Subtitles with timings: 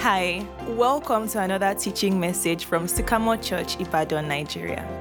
[0.00, 4.99] Hi, welcome to another teaching message from Sycamore Church, Ibadan, Nigeria.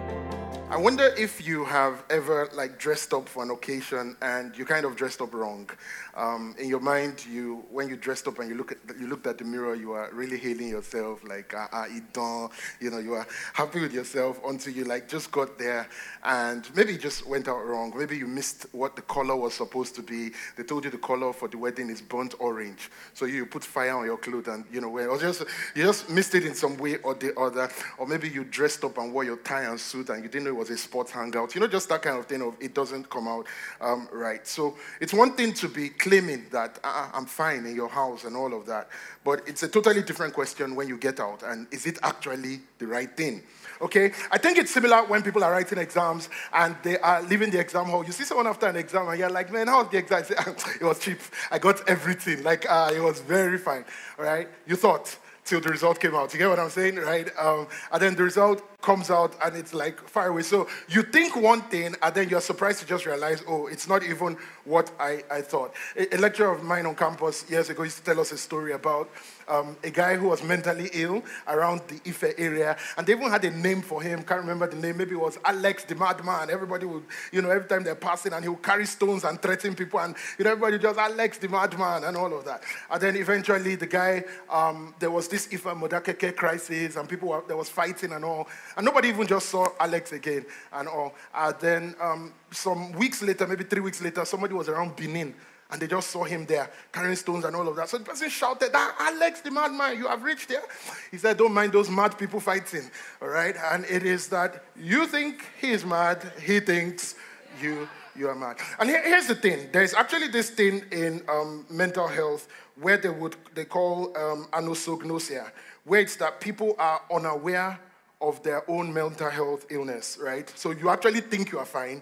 [0.72, 4.86] I wonder if you have ever like dressed up for an occasion and you kind
[4.86, 5.68] of dressed up wrong.
[6.16, 9.26] Um, in your mind, you when you dressed up and you look at you looked
[9.26, 11.88] at the mirror, you are really hailing yourself like ah uh,
[12.22, 12.48] uh,
[12.80, 15.90] you know, you are happy with yourself until you like just got there
[16.24, 17.92] and maybe it just went out wrong.
[17.98, 20.30] Maybe you missed what the color was supposed to be.
[20.56, 23.98] They told you the color for the wedding is burnt orange, so you put fire
[23.98, 25.42] on your clothes and you know, or just
[25.74, 29.00] you just missed it in some way or the other, or maybe you dressed up
[29.00, 31.56] and wore your tie and suit and you didn't know was a sports hangout.
[31.56, 33.48] You know, just that kind of thing of it doesn't come out
[33.80, 34.46] um, right.
[34.46, 38.36] So it's one thing to be claiming that uh, I'm fine in your house and
[38.36, 38.90] all of that,
[39.24, 41.44] but it's a totally different question when you get out.
[41.44, 43.42] And is it actually the right thing?
[43.82, 47.60] Okay, I think it's similar when people are writing exams and they are leaving the
[47.60, 48.04] exam hall.
[48.04, 50.26] You see someone after an exam and you're like, man, how was the exam?
[50.26, 50.36] Say,
[50.82, 51.20] it was cheap.
[51.50, 52.44] I got everything.
[52.44, 53.86] Like, uh, it was very fine.
[54.18, 56.32] All right, you thought till the result came out.
[56.34, 57.28] You get what I'm saying, right?
[57.38, 60.42] Um, and then the result comes out and it's like far away.
[60.42, 64.04] So you think one thing and then you're surprised to just realize, oh, it's not
[64.04, 65.74] even what I, I thought.
[65.98, 68.72] A, a lecturer of mine on campus years ago used to tell us a story
[68.72, 69.10] about
[69.50, 73.44] um, a guy who was mentally ill around the Ife area, and they even had
[73.46, 74.24] a name for him.
[74.24, 74.98] Can't remember the name.
[74.98, 76.50] Maybe it was Alex the Madman.
[76.50, 79.76] Everybody would, you know, every time they're passing, and he would carry stones and threaten
[79.76, 82.62] people, and you know, everybody just Alex the Madman and all of that.
[82.92, 87.44] And then eventually, the guy, um, there was this Ife Modakeke crisis, and people were,
[87.48, 88.48] there was fighting and all,
[88.80, 91.14] and nobody even just saw Alex again and all.
[91.36, 95.36] And then um, some weeks later, maybe three weeks later, somebody was around Benin
[95.70, 97.90] and they just saw him there carrying stones and all of that.
[97.90, 100.64] So the person shouted, that Alex, the madman, you have reached there.
[101.12, 102.90] He said, Don't mind those mad people fighting.
[103.22, 103.54] All right?
[103.74, 107.16] And it is that you think he is mad, he thinks
[107.62, 107.86] you
[108.16, 108.60] you are mad.
[108.80, 112.48] And here, here's the thing: there's actually this thing in um, mental health
[112.80, 115.52] where they would they call um, anosognosia,
[115.84, 117.80] where it's that people are unaware
[118.22, 120.52] of their own mental health illness, right?
[120.56, 122.02] So you actually think you are fine,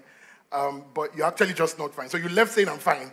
[0.52, 2.10] um, but you're actually just not fine.
[2.10, 3.12] So you left saying I'm fine,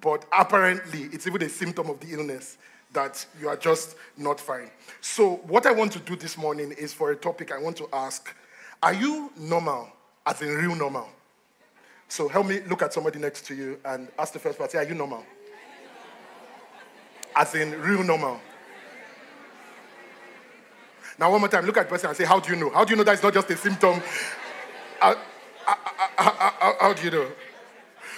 [0.00, 2.58] but apparently it's even a symptom of the illness
[2.92, 4.70] that you are just not fine.
[5.00, 7.88] So, what I want to do this morning is for a topic I want to
[7.92, 8.34] ask
[8.82, 9.88] Are you normal,
[10.26, 11.08] as in real normal?
[12.08, 14.84] So, help me look at somebody next to you and ask the first person Are
[14.84, 15.24] you normal?
[17.36, 18.40] As in real normal.
[21.20, 22.70] Now, one more time, look at the person and say, How do you know?
[22.70, 24.00] How do you know that's not just a symptom?
[24.98, 27.30] How do you know?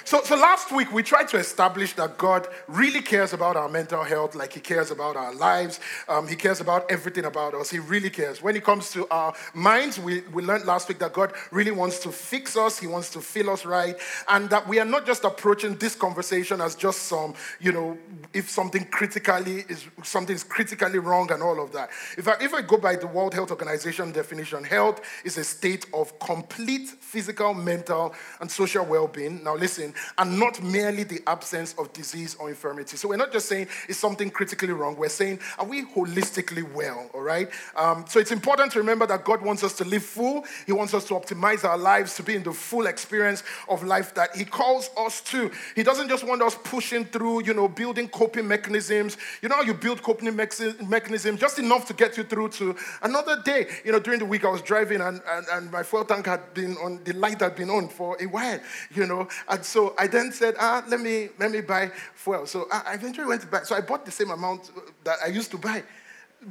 [0.05, 4.03] So, so last week we tried to establish that God really cares about our mental
[4.03, 5.81] health, like He cares about our lives.
[6.09, 7.71] Um, he cares about everything about us.
[7.71, 8.43] He really cares.
[8.43, 11.99] When it comes to our minds, we, we learned last week that God really wants
[12.01, 12.79] to fix us.
[12.79, 13.97] He wants to feel us right,
[14.29, 17.99] and that we are not just approaching this conversation as just some, you know,
[18.33, 21.91] if something critically is something is critically wrong and all of that.
[22.17, 25.87] If I, if I go by the World Health Organization definition, health is a state
[25.93, 29.45] of complete physical, mental, and social well-being.
[29.45, 32.97] Now, listen and not merely the absence of disease or infirmity.
[32.97, 37.11] So we're not just saying it's something critically wrong, we're saying, are we holistically well,
[37.15, 37.49] all right?
[37.77, 40.95] Um, so it's important to remember that God wants us to live full, He wants
[40.95, 44.45] us to optimize our lives to be in the full experience of life that He
[44.45, 45.51] calls us to.
[45.75, 49.17] He doesn't just want us pushing through, you know, building coping mechanisms.
[49.41, 53.43] You know how you build coping mechanisms just enough to get you through to another
[53.45, 53.67] day.
[53.85, 56.55] You know, during the week I was driving and, and, and my fuel tank had
[56.55, 58.61] been on, the light had been on for a while,
[58.95, 62.47] you know, and so so I then said, ah, let me let me buy fuel.
[62.47, 63.63] So I eventually went to buy.
[63.65, 64.71] So I bought the same amount
[65.03, 65.83] that I used to buy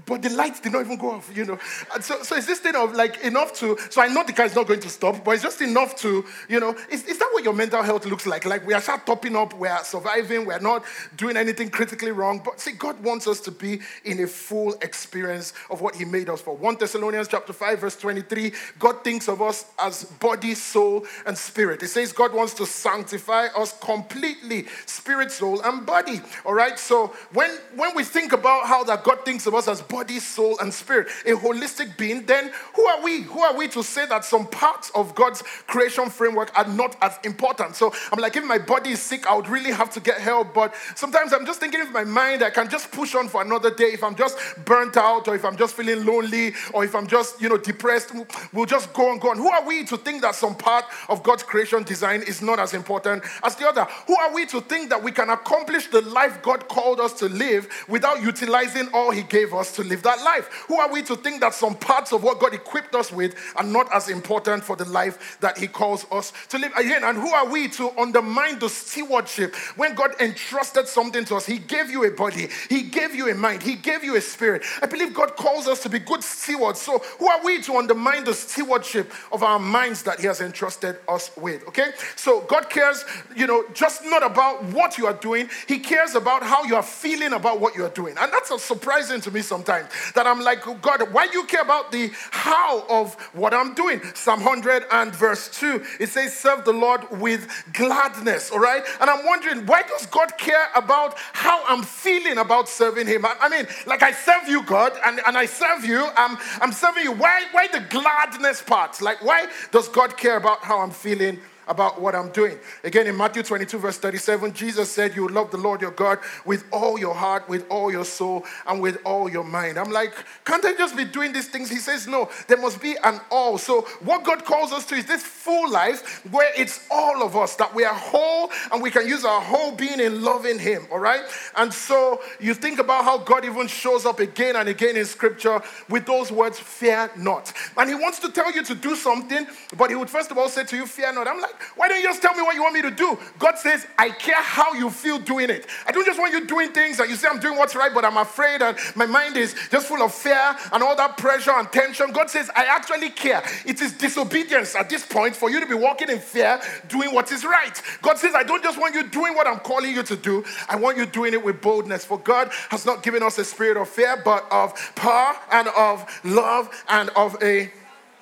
[0.05, 1.59] but the lights did not even go off, you know.
[1.93, 4.45] And so, so it's this thing of like enough to, so I know the car
[4.45, 7.29] is not going to stop, but it's just enough to, you know, is, is that
[7.33, 8.45] what your mental health looks like?
[8.45, 10.85] Like we are start topping up, we are surviving, we're not
[11.17, 12.41] doing anything critically wrong.
[12.43, 16.29] But see, God wants us to be in a full experience of what He made
[16.29, 16.55] us for.
[16.55, 21.83] 1 Thessalonians chapter 5, verse 23, God thinks of us as body, soul, and spirit.
[21.83, 26.21] It says God wants to sanctify us completely, spirit, soul, and body.
[26.45, 26.79] All right.
[26.79, 30.57] So when when we think about how that God thinks of us as body, soul,
[30.59, 33.21] and spirit, a holistic being, then who are we?
[33.21, 37.17] Who are we to say that some parts of God's creation framework are not as
[37.23, 37.75] important?
[37.75, 40.53] So I'm like, if my body is sick, I would really have to get help.
[40.53, 43.73] But sometimes I'm just thinking if my mind, I can just push on for another
[43.73, 43.91] day.
[43.93, 47.41] If I'm just burnt out, or if I'm just feeling lonely, or if I'm just,
[47.41, 48.13] you know, depressed,
[48.53, 49.37] we'll just go on, go on.
[49.37, 52.73] Who are we to think that some part of God's creation design is not as
[52.73, 53.85] important as the other?
[54.07, 57.29] Who are we to think that we can accomplish the life God called us to
[57.29, 59.70] live without utilizing all He gave us?
[59.73, 60.47] To live that life?
[60.67, 63.63] Who are we to think that some parts of what God equipped us with are
[63.63, 66.71] not as important for the life that He calls us to live?
[66.75, 71.45] Again, and who are we to undermine the stewardship when God entrusted something to us?
[71.45, 74.63] He gave you a body, He gave you a mind, He gave you a spirit.
[74.81, 76.81] I believe God calls us to be good stewards.
[76.81, 80.97] So, who are we to undermine the stewardship of our minds that He has entrusted
[81.07, 81.67] us with?
[81.67, 81.91] Okay?
[82.15, 83.03] So, God cares,
[83.35, 86.83] you know, just not about what you are doing, He cares about how you are
[86.83, 88.15] feeling about what you are doing.
[88.19, 91.91] And that's surprising to me sometimes that I'm like, oh, God, why you care about
[91.91, 94.01] the how of what I'm doing?
[94.13, 98.83] Psalm 100 and verse 2, it says, Serve the Lord with gladness, all right?
[98.99, 103.25] And I'm wondering, why does God care about how I'm feeling about serving Him?
[103.25, 106.71] I, I mean, like I serve you, God, and, and I serve you, I'm, I'm
[106.71, 107.11] serving you.
[107.11, 109.01] Why, why the gladness part?
[109.01, 111.39] Like, why does God care about how I'm feeling
[111.71, 112.59] about what I'm doing.
[112.83, 116.65] Again, in Matthew 22, verse 37, Jesus said, You love the Lord your God with
[116.69, 119.79] all your heart, with all your soul, and with all your mind.
[119.79, 120.13] I'm like,
[120.43, 121.69] Can't I just be doing these things?
[121.69, 123.57] He says, No, there must be an all.
[123.57, 127.55] So, what God calls us to is this full life where it's all of us,
[127.55, 130.99] that we are whole and we can use our whole being in loving Him, all
[130.99, 131.23] right?
[131.55, 135.61] And so, you think about how God even shows up again and again in Scripture
[135.87, 137.53] with those words, Fear not.
[137.77, 139.47] And He wants to tell you to do something,
[139.77, 141.29] but He would first of all say to you, Fear not.
[141.29, 143.17] I'm like, why don't you just tell me what you want me to do?
[143.39, 145.67] God says, I care how you feel doing it.
[145.85, 148.05] I don't just want you doing things and you say, I'm doing what's right, but
[148.05, 151.71] I'm afraid and my mind is just full of fear and all that pressure and
[151.71, 152.11] tension.
[152.11, 153.43] God says, I actually care.
[153.65, 157.31] It is disobedience at this point for you to be walking in fear, doing what
[157.31, 157.81] is right.
[158.01, 160.75] God says, I don't just want you doing what I'm calling you to do, I
[160.75, 162.05] want you doing it with boldness.
[162.05, 166.05] For God has not given us a spirit of fear, but of power and of
[166.23, 167.71] love and of a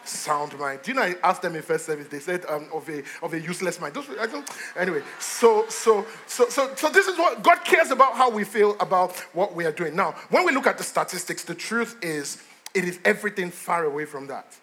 [0.10, 0.82] sound mind.
[0.84, 3.34] Do you know I asked them in first service, they said um, of a of
[3.34, 3.94] a useless mind.
[3.94, 8.16] Those, I don't, anyway, so so so so so this is what God cares about
[8.16, 9.96] how we feel about what we are doing.
[9.96, 12.42] Now, when we look at the statistics, the truth is
[12.74, 14.56] it is everything far away from that.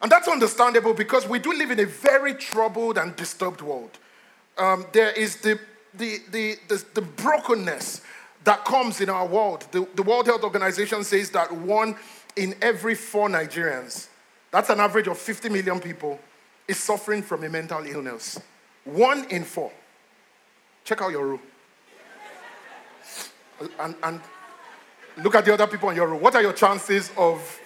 [0.00, 3.98] And that's understandable because we do live in a very troubled and disturbed world.
[4.56, 5.58] Um, there is the,
[5.94, 8.02] the, the, the, the brokenness
[8.44, 9.66] that comes in our world.
[9.72, 11.96] The, the World Health Organization says that one
[12.36, 14.08] in every four Nigerians
[14.50, 16.18] that's an average of 50 million people,
[16.66, 18.40] is suffering from a mental illness.
[18.84, 19.72] One in four.
[20.84, 21.40] Check out your row.
[23.80, 24.20] And, and
[25.22, 26.16] look at the other people in your row.
[26.16, 27.60] What are your chances of,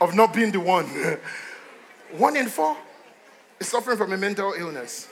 [0.00, 0.86] of not being the one?
[2.18, 2.76] one in four
[3.60, 5.08] is suffering from a mental illness.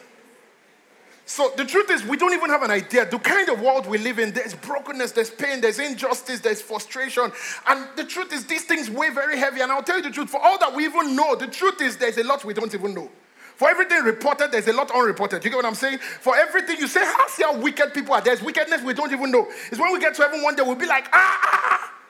[1.32, 3.08] So the truth is, we don't even have an idea.
[3.08, 7.32] The kind of world we live in, there's brokenness, there's pain, there's injustice, there's frustration.
[7.66, 9.62] And the truth is, these things weigh very heavy.
[9.62, 11.96] And I'll tell you the truth, for all that we even know, the truth is,
[11.96, 13.10] there's a lot we don't even know.
[13.56, 15.42] For everything reported, there's a lot unreported.
[15.42, 16.00] You get what I'm saying?
[16.20, 18.20] For everything you say, how see how wicked people are.
[18.20, 19.48] There's wickedness we don't even know.
[19.70, 22.01] It's when we get to heaven one day, we'll be like, ah, ah, ah.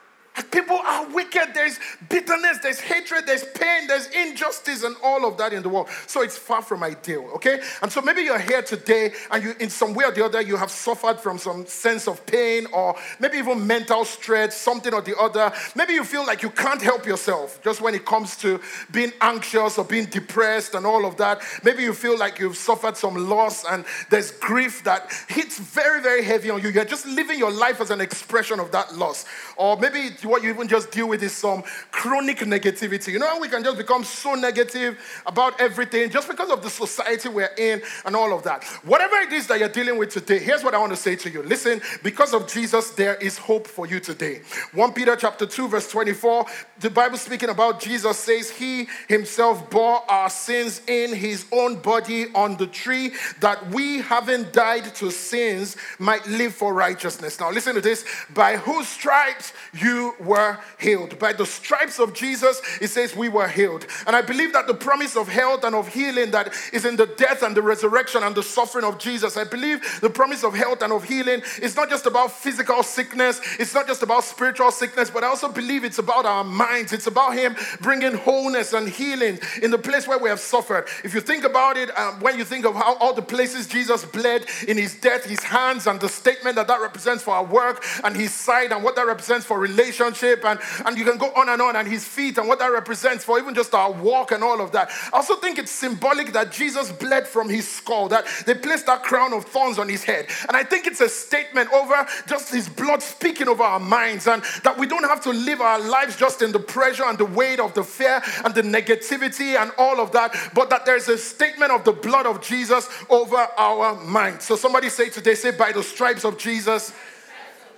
[0.51, 1.49] People are wicked.
[1.55, 5.89] There's bitterness, there's hatred, there's pain, there's injustice, and all of that in the world.
[6.07, 7.61] So it's far from ideal, okay?
[7.83, 10.57] And so maybe you're here today and you, in some way or the other, you
[10.57, 15.19] have suffered from some sense of pain or maybe even mental stress, something or the
[15.19, 15.53] other.
[15.75, 19.77] Maybe you feel like you can't help yourself just when it comes to being anxious
[19.77, 21.43] or being depressed and all of that.
[21.63, 26.25] Maybe you feel like you've suffered some loss and there's grief that hits very, very
[26.25, 26.71] heavy on you.
[26.71, 29.27] You're just living your life as an expression of that loss.
[29.57, 33.13] Or maybe what you even just deal with is some chronic negativity.
[33.13, 37.29] You know, we can just become so negative about everything just because of the society
[37.29, 38.65] we're in and all of that.
[38.85, 41.31] Whatever it is that you're dealing with today, here's what I want to say to
[41.31, 41.43] you.
[41.43, 44.43] Listen, because of Jesus, there is hope for you today.
[44.75, 46.47] 1 Peter chapter 2, verse 24,
[46.81, 52.27] the Bible speaking about Jesus says, He himself bore our sins in his own body
[52.35, 57.39] on the tree, that we, having died to sins, might live for righteousness.
[57.39, 58.05] Now, listen to this.
[58.35, 61.19] By whose stripes you were healed.
[61.19, 63.87] By the stripes of Jesus, it says we were healed.
[64.07, 67.07] And I believe that the promise of health and of healing that is in the
[67.07, 70.83] death and the resurrection and the suffering of Jesus, I believe the promise of health
[70.83, 75.11] and of healing is not just about physical sickness, it's not just about spiritual sickness,
[75.11, 76.93] but I also believe it's about our minds.
[76.93, 80.87] It's about Him bringing wholeness and healing in the place where we have suffered.
[81.05, 84.05] If you think about it, um, when you think of how all the places Jesus
[84.05, 87.85] bled in His death, His hands, and the statement that that represents for our work,
[88.05, 91.33] and His side, and what that represents for relationship relationship, and, and you can go
[91.35, 94.33] on and on, and his feet and what that represents for even just our walk
[94.33, 94.91] and all of that.
[95.13, 99.03] I also think it's symbolic that Jesus bled from his skull, that they placed that
[99.03, 100.27] crown of thorns on his head.
[100.49, 104.43] And I think it's a statement over just his blood speaking over our minds, and
[104.65, 107.61] that we don't have to live our lives just in the pressure and the weight
[107.61, 111.73] of the fear and the negativity and all of that, but that there's a statement
[111.73, 114.45] of the blood of Jesus over our minds.
[114.45, 116.93] So somebody say today, say, by the stripes of Jesus,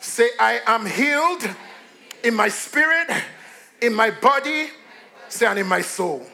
[0.01, 1.49] say, I am healed
[2.25, 3.09] in my spirit,
[3.83, 4.69] in my body,
[5.43, 6.27] and in my soul.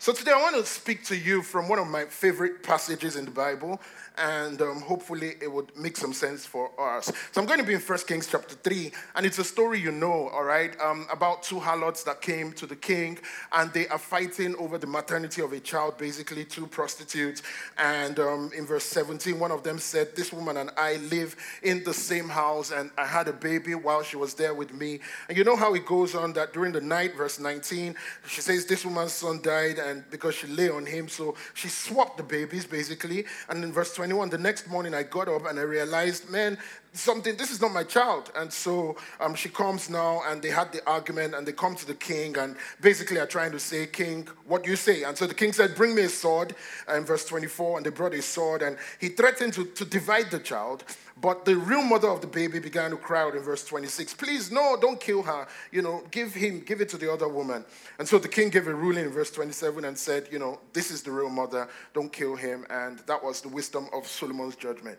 [0.00, 3.26] So today I want to speak to you from one of my favorite passages in
[3.26, 3.80] the Bible,
[4.20, 7.10] and um, hopefully it would make some sense for us.
[7.32, 9.90] So I'm going to be in 1 Kings chapter 3, and it's a story you
[9.90, 13.18] know, all right, um, about two harlots that came to the king,
[13.52, 17.42] and they are fighting over the maternity of a child, basically, two prostitutes.
[17.78, 21.82] And um, in verse 17, one of them said, This woman and I live in
[21.84, 25.00] the same house, and I had a baby while she was there with me.
[25.28, 27.94] And you know how it goes on that during the night, verse 19,
[28.26, 32.18] she says, This woman's son died, and because she lay on him, so she swapped
[32.18, 33.24] the babies, basically.
[33.48, 36.58] And in verse 21, the next morning I got up and I realized, man,
[36.92, 38.32] something, this is not my child.
[38.34, 41.86] And so um, she comes now and they had the argument and they come to
[41.86, 45.04] the king and basically are trying to say, King, what do you say?
[45.04, 46.56] And so the king said, Bring me a sword.
[46.92, 50.40] In verse 24, and they brought a sword and he threatened to, to divide the
[50.40, 50.82] child.
[51.20, 54.50] But the real mother of the baby began to cry out in verse 26, Please,
[54.50, 55.46] no, don't kill her.
[55.70, 57.64] You know, give him, give it to the other woman.
[57.98, 60.90] And so the king gave a ruling in verse 27 and said, You know, this
[60.90, 62.64] is the real mother, don't kill him.
[62.70, 64.98] And that was the wisdom of Solomon's judgment.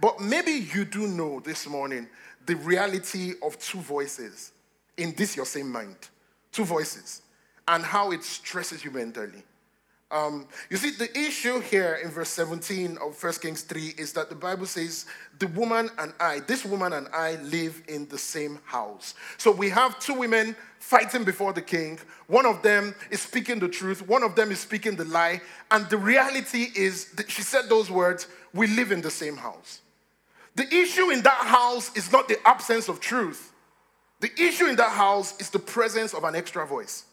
[0.00, 2.08] But maybe you do know this morning
[2.46, 4.52] the reality of two voices
[4.96, 5.96] in this your same mind.
[6.50, 7.22] Two voices.
[7.66, 9.42] And how it stresses you mentally.
[10.10, 14.30] Um, you see, the issue here in verse 17 of 1 Kings 3 is that
[14.30, 15.04] the Bible says,
[15.38, 19.14] The woman and I, this woman and I live in the same house.
[19.36, 21.98] So we have two women fighting before the king.
[22.26, 25.42] One of them is speaking the truth, one of them is speaking the lie.
[25.70, 29.82] And the reality is, that she said those words, We live in the same house.
[30.54, 33.52] The issue in that house is not the absence of truth,
[34.20, 37.04] the issue in that house is the presence of an extra voice.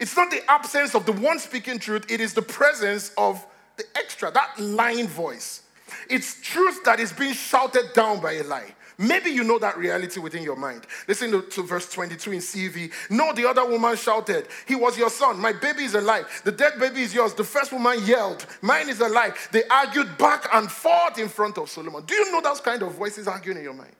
[0.00, 3.44] It's not the absence of the one speaking truth, it is the presence of
[3.76, 5.62] the extra, that lying voice.
[6.08, 8.74] It's truth that is being shouted down by a lie.
[8.98, 10.86] Maybe you know that reality within your mind.
[11.06, 12.92] Listen to, to, verse 22 in CEV.
[13.10, 15.38] No, the other woman shouted, He was your son.
[15.38, 16.40] My baby is alive.
[16.44, 17.34] The dead baby is yours.
[17.34, 19.48] The first woman yelled, Mine is alive.
[19.52, 22.04] They argued back and forth in front of Solomon.
[22.06, 23.94] Do you know those kind of voices arguing in your mind?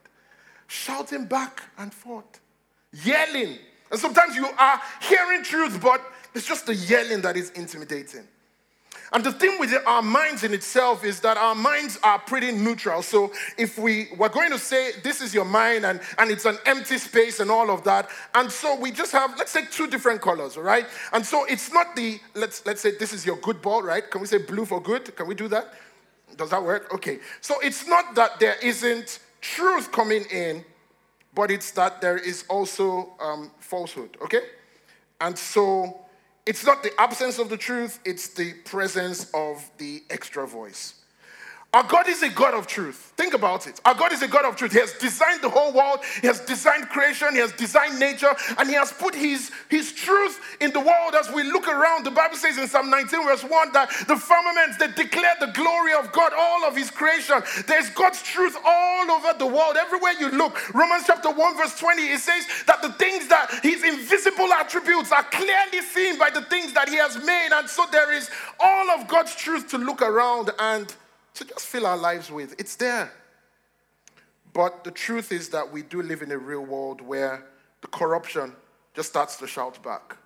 [0.67, 2.41] Shouting back and forth,
[3.05, 3.59] yelling.
[3.91, 6.01] And sometimes you are hearing truth, but
[6.35, 8.27] it's just the yelling that is intimidating.
[9.13, 13.03] And the thing with our minds in itself is that our minds are pretty neutral.
[13.03, 16.59] So if we were going to say, this is your mind and, and it's an
[16.67, 20.21] empty space and all of that, and so we just have, let's say, two different
[20.21, 20.87] colors, all right?
[21.13, 24.11] And so it's not the, let's, let's say this is your good ball, right?
[24.11, 25.15] Can we say blue for good?
[25.15, 25.75] Can we do that?
[26.37, 26.93] Does that work?
[26.93, 27.21] Okay.
[27.41, 30.65] So it's not that there isn't truth coming in,
[31.37, 34.41] but it's that there is also um, falsehood, okay?
[35.21, 36.01] And so
[36.47, 40.96] it's not the absence of the truth, it's the presence of the extra voice.
[41.77, 43.13] Our God is a God of truth.
[43.19, 43.83] Think about it.
[43.85, 44.73] Our God is a God of truth.
[44.73, 48.69] He has designed the whole world, He has designed creation, He has designed nature, and
[48.69, 52.05] He has put His, his truth in the world as we look around.
[52.05, 55.93] The Bible says in Psalm 19, verse 1, that the firmaments that declare the glory
[55.93, 57.43] of God, all of His creation.
[57.67, 60.73] There's God's truth all over the world, everywhere you look.
[60.75, 65.25] Romans chapter 1, verse 20, it says that the things that His invisible attributes are
[65.25, 67.49] clearly seen by the things that He has made.
[67.53, 70.95] And so there is all of God's truth to look around and
[71.37, 72.55] to just fill our lives with.
[72.59, 73.13] It's there.
[74.53, 77.47] But the truth is that we do live in a real world where
[77.83, 78.53] the corruption
[78.95, 80.17] just starts to shout back.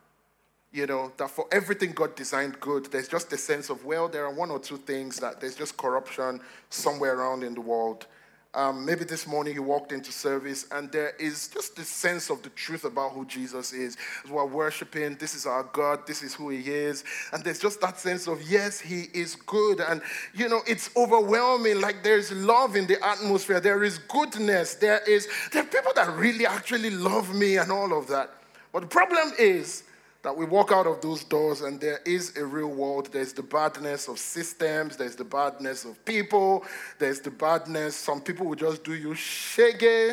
[0.73, 4.25] You know, that for everything God designed good, there's just a sense of, well, there
[4.25, 8.07] are one or two things that there's just corruption somewhere around in the world.
[8.53, 12.43] Um, maybe this morning you walked into service and there is just this sense of
[12.43, 13.97] the truth about who Jesus is.
[14.29, 17.05] We're worshiping, this is our God, this is who He is.
[17.33, 19.81] And there's just that sense of, yes, He is good.
[19.81, 20.03] And,
[20.35, 21.81] you know, it's overwhelming.
[21.81, 26.13] Like there's love in the atmosphere, there is goodness, there is, there are people that
[26.17, 28.31] really actually love me and all of that.
[28.73, 29.85] But the problem is,
[30.23, 33.11] that we walk out of those doors and there is a real world.
[33.13, 36.65] There's the badness of systems, there's the badness of people,
[36.99, 37.97] there's the badness.
[37.97, 40.11] Some people will just do you shaggy,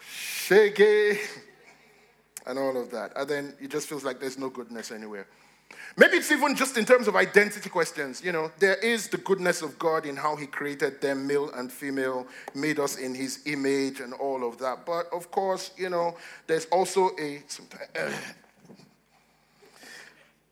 [0.00, 1.18] shaggy,
[2.46, 3.12] and all of that.
[3.16, 5.26] And then it just feels like there's no goodness anywhere.
[5.96, 8.22] Maybe it's even just in terms of identity questions.
[8.24, 11.70] You know, there is the goodness of God in how He created them, male and
[11.70, 14.86] female, made us in His image and all of that.
[14.86, 16.16] But of course, you know,
[16.46, 17.42] there's also a.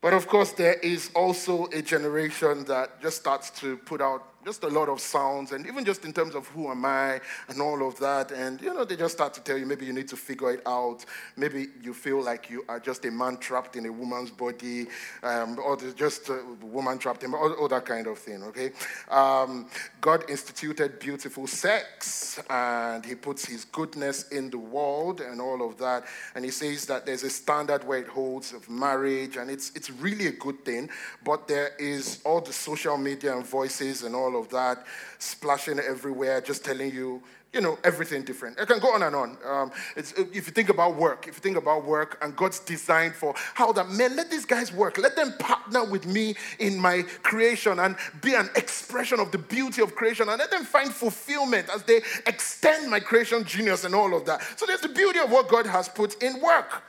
[0.00, 4.65] But of course, there is also a generation that just starts to put out just
[4.65, 7.87] a lot of sounds, and even just in terms of who am I and all
[7.87, 8.33] of that.
[8.33, 10.63] And, you know, they just start to tell you maybe you need to figure it
[10.67, 11.05] out.
[11.37, 14.87] Maybe you feel like you are just a man trapped in a woman's body,
[15.23, 18.73] um, or just a woman trapped in, all, all that kind of thing, okay?
[19.11, 19.69] Um,
[20.01, 25.77] God instituted beautiful sex, and He puts His goodness in the world and all of
[25.79, 26.05] that.
[26.35, 29.91] And He says that there's a standard where it holds of marriage, and it's, it's
[29.91, 30.89] really a good thing.
[31.25, 34.87] But there is all the social media and voices and all all of that,
[35.19, 37.23] splashing everywhere, just telling you,
[37.53, 38.61] you know, everything different.
[38.61, 39.37] I can go on and on.
[39.45, 43.35] Um, if you think about work, if you think about work and God's design for
[43.55, 44.99] how that, man, let these guys work.
[44.99, 49.83] Let them partner with me in my creation and be an expression of the beauty
[49.83, 54.15] of creation and let them find fulfillment as they extend my creation genius and all
[54.15, 54.43] of that.
[54.57, 56.85] So there's the beauty of what God has put in work.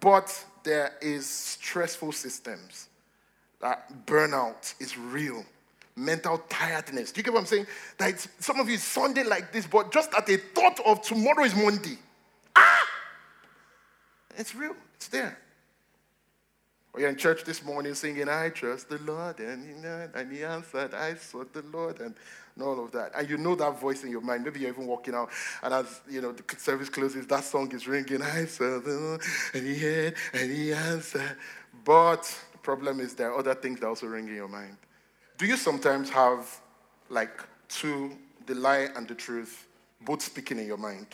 [0.00, 2.88] But there is stressful systems.
[3.60, 5.44] That burnout is real
[5.96, 7.12] mental tiredness.
[7.12, 7.66] Do you get what I'm saying?
[7.98, 11.54] That some of you Sunday like this, but just at the thought of tomorrow is
[11.54, 11.98] Monday.
[12.56, 12.86] Ah!
[14.36, 14.74] It's real.
[14.96, 15.38] It's there.
[16.92, 20.44] Or you're in church this morning singing, I trust the Lord, and he, and he
[20.44, 22.14] answered, I sought the Lord, and,
[22.54, 23.10] and all of that.
[23.16, 24.44] And you know that voice in your mind.
[24.44, 25.30] Maybe you're even walking out,
[25.64, 29.22] and as you know, the service closes, that song is ringing, I sought the Lord,
[29.54, 31.36] and he heard, and he answered.
[31.84, 32.22] But
[32.52, 34.76] the problem is there are other things that also ring in your mind.
[35.36, 36.48] Do you sometimes have
[37.08, 38.12] like two,
[38.46, 39.66] the lie and the truth,
[40.00, 41.08] both speaking in your mind?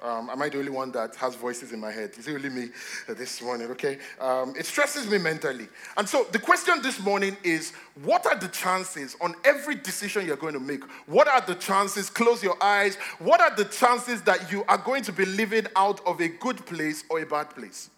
[0.00, 2.12] Um, am I the only one that has voices in my head?
[2.16, 2.68] Is it really me
[3.08, 3.68] this morning?
[3.72, 3.98] Okay.
[4.20, 5.66] Um, it stresses me mentally.
[5.96, 7.72] And so the question this morning is
[8.04, 10.84] what are the chances on every decision you're going to make?
[11.06, 12.10] What are the chances?
[12.10, 12.94] Close your eyes.
[13.18, 16.64] What are the chances that you are going to be living out of a good
[16.64, 17.90] place or a bad place?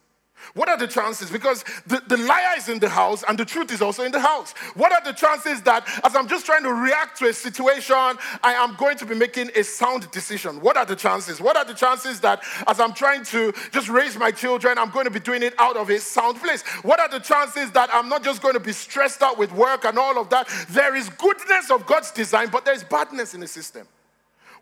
[0.54, 1.30] What are the chances?
[1.30, 4.20] Because the, the liar is in the house and the truth is also in the
[4.20, 4.52] house.
[4.74, 8.54] What are the chances that as I'm just trying to react to a situation, I
[8.54, 10.60] am going to be making a sound decision?
[10.60, 11.40] What are the chances?
[11.40, 15.04] What are the chances that as I'm trying to just raise my children, I'm going
[15.04, 16.62] to be doing it out of a sound place?
[16.82, 19.84] What are the chances that I'm not just going to be stressed out with work
[19.84, 20.48] and all of that?
[20.70, 23.86] There is goodness of God's design, but there's badness in the system.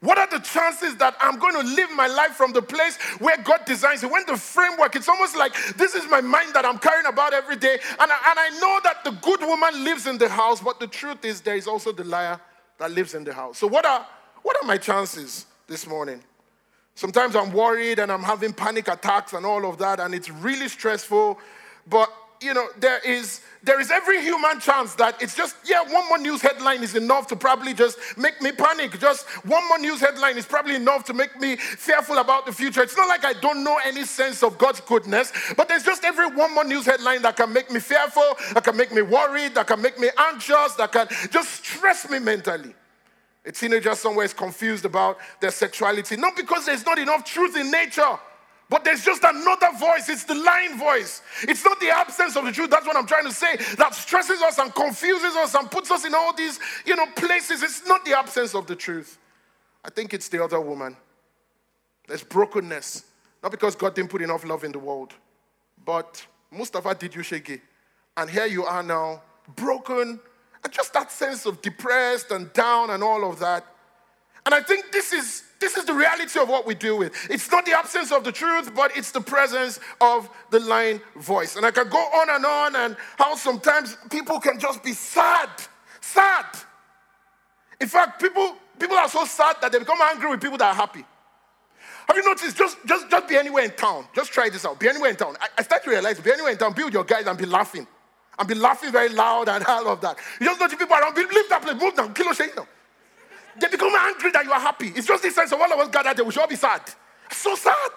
[0.01, 3.37] What are the chances that I'm going to live my life from the place where
[3.39, 4.11] God designs it?
[4.11, 7.57] When the framework, it's almost like this is my mind that I'm carrying about every
[7.57, 7.79] day.
[7.99, 10.87] And I, and I know that the good woman lives in the house, but the
[10.87, 12.41] truth is there is also the liar
[12.79, 13.59] that lives in the house.
[13.59, 14.07] So, what are,
[14.43, 16.23] what are my chances this morning?
[16.95, 20.69] Sometimes I'm worried and I'm having panic attacks and all of that, and it's really
[20.69, 21.39] stressful.
[21.89, 26.09] But you know, there is there is every human chance that it's just, yeah, one
[26.09, 28.99] more news headline is enough to probably just make me panic.
[29.01, 32.83] Just one more news headline is probably enough to make me fearful about the future.
[32.83, 36.29] It's not like I don't know any sense of God's goodness, but there's just every
[36.29, 39.67] one more news headline that can make me fearful, that can make me worried, that
[39.67, 42.75] can make me anxious, that can just stress me mentally.
[43.45, 47.71] A teenager somewhere is confused about their sexuality, not because there's not enough truth in
[47.71, 48.19] nature
[48.71, 50.09] but there's just another voice.
[50.09, 51.23] It's the lying voice.
[51.43, 52.71] It's not the absence of the truth.
[52.71, 53.57] That's what I'm trying to say.
[53.77, 57.63] That stresses us and confuses us and puts us in all these, you know, places.
[57.63, 59.19] It's not the absence of the truth.
[59.85, 60.97] I think it's the other woman.
[62.07, 63.05] There's brokenness.
[63.43, 65.15] Not because God didn't put enough love in the world,
[65.85, 67.61] but Mustafa did you shaggy.
[68.17, 69.23] And here you are now,
[69.55, 70.19] broken,
[70.65, 73.65] and just that sense of depressed and down and all of that.
[74.45, 77.13] And I think this is this is the reality of what we deal with.
[77.29, 81.57] It's not the absence of the truth, but it's the presence of the lying voice.
[81.57, 85.49] And I can go on and on, and how sometimes people can just be sad.
[86.01, 86.47] Sad.
[87.81, 90.75] In fact, people, people are so sad that they become angry with people that are
[90.75, 91.05] happy.
[92.07, 92.57] Have you noticed?
[92.57, 94.07] Just, just, just be anywhere in town.
[94.15, 94.79] Just try this out.
[94.79, 95.37] Be anywhere in town.
[95.41, 97.47] I, I start to realize, be anywhere in town, be with your guys and be
[97.47, 97.87] laughing.
[98.39, 100.17] And be laughing very loud and all of that.
[100.41, 102.67] You just notice people around, leave that place, move down, kilo shake now.
[103.61, 104.89] They become angry that you are happy.
[104.95, 106.83] It's just this sense of all of us gathered there, we should all be sad.
[107.31, 107.93] So sad.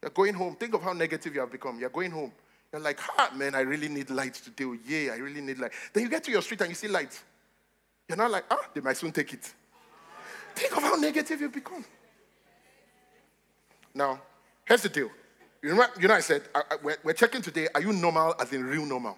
[0.00, 0.56] You're going home.
[0.56, 1.78] Think of how negative you have become.
[1.78, 2.32] You're going home.
[2.72, 4.78] You're like, ah, man, I really need light today.
[4.86, 5.72] Yeah, I really need light.
[5.92, 7.22] Then you get to your street and you see light.
[8.08, 9.52] You're not like, ah, they might soon take it.
[10.54, 11.84] Think of how negative you've become.
[13.94, 14.20] Now,
[14.64, 15.10] here's the deal.
[15.62, 18.34] You know, you know I said, I, I, we're, we're checking today, are you normal
[18.40, 19.16] as in real normal?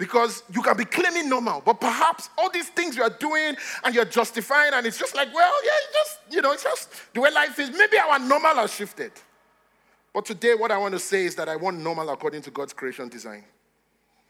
[0.00, 3.94] Because you can be claiming normal, but perhaps all these things you are doing and
[3.94, 7.30] you're justifying, and it's just like, well, yeah, just, you know, it's just the way
[7.30, 7.70] life is.
[7.70, 9.12] Maybe our normal has shifted.
[10.14, 12.72] But today, what I want to say is that I want normal according to God's
[12.72, 13.44] creation design.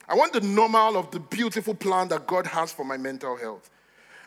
[0.09, 3.71] I want the normal of the beautiful plan that God has for my mental health.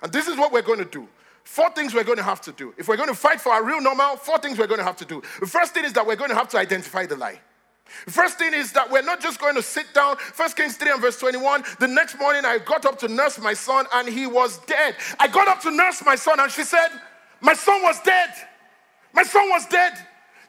[0.02, 1.10] And this is what we're going to do.
[1.44, 2.74] Four things we're going to have to do.
[2.78, 4.96] If we're going to fight for our real normal, four things we're going to have
[4.96, 5.22] to do.
[5.42, 7.42] The first thing is that we're going to have to identify the lie.
[7.86, 10.18] First thing is that we're not just going to sit down.
[10.18, 11.64] First Kings 3 and verse 21.
[11.80, 14.96] The next morning I got up to nurse my son and he was dead.
[15.20, 16.90] I got up to nurse my son and she said,
[17.42, 18.30] My son was dead.
[19.14, 19.94] My son was dead.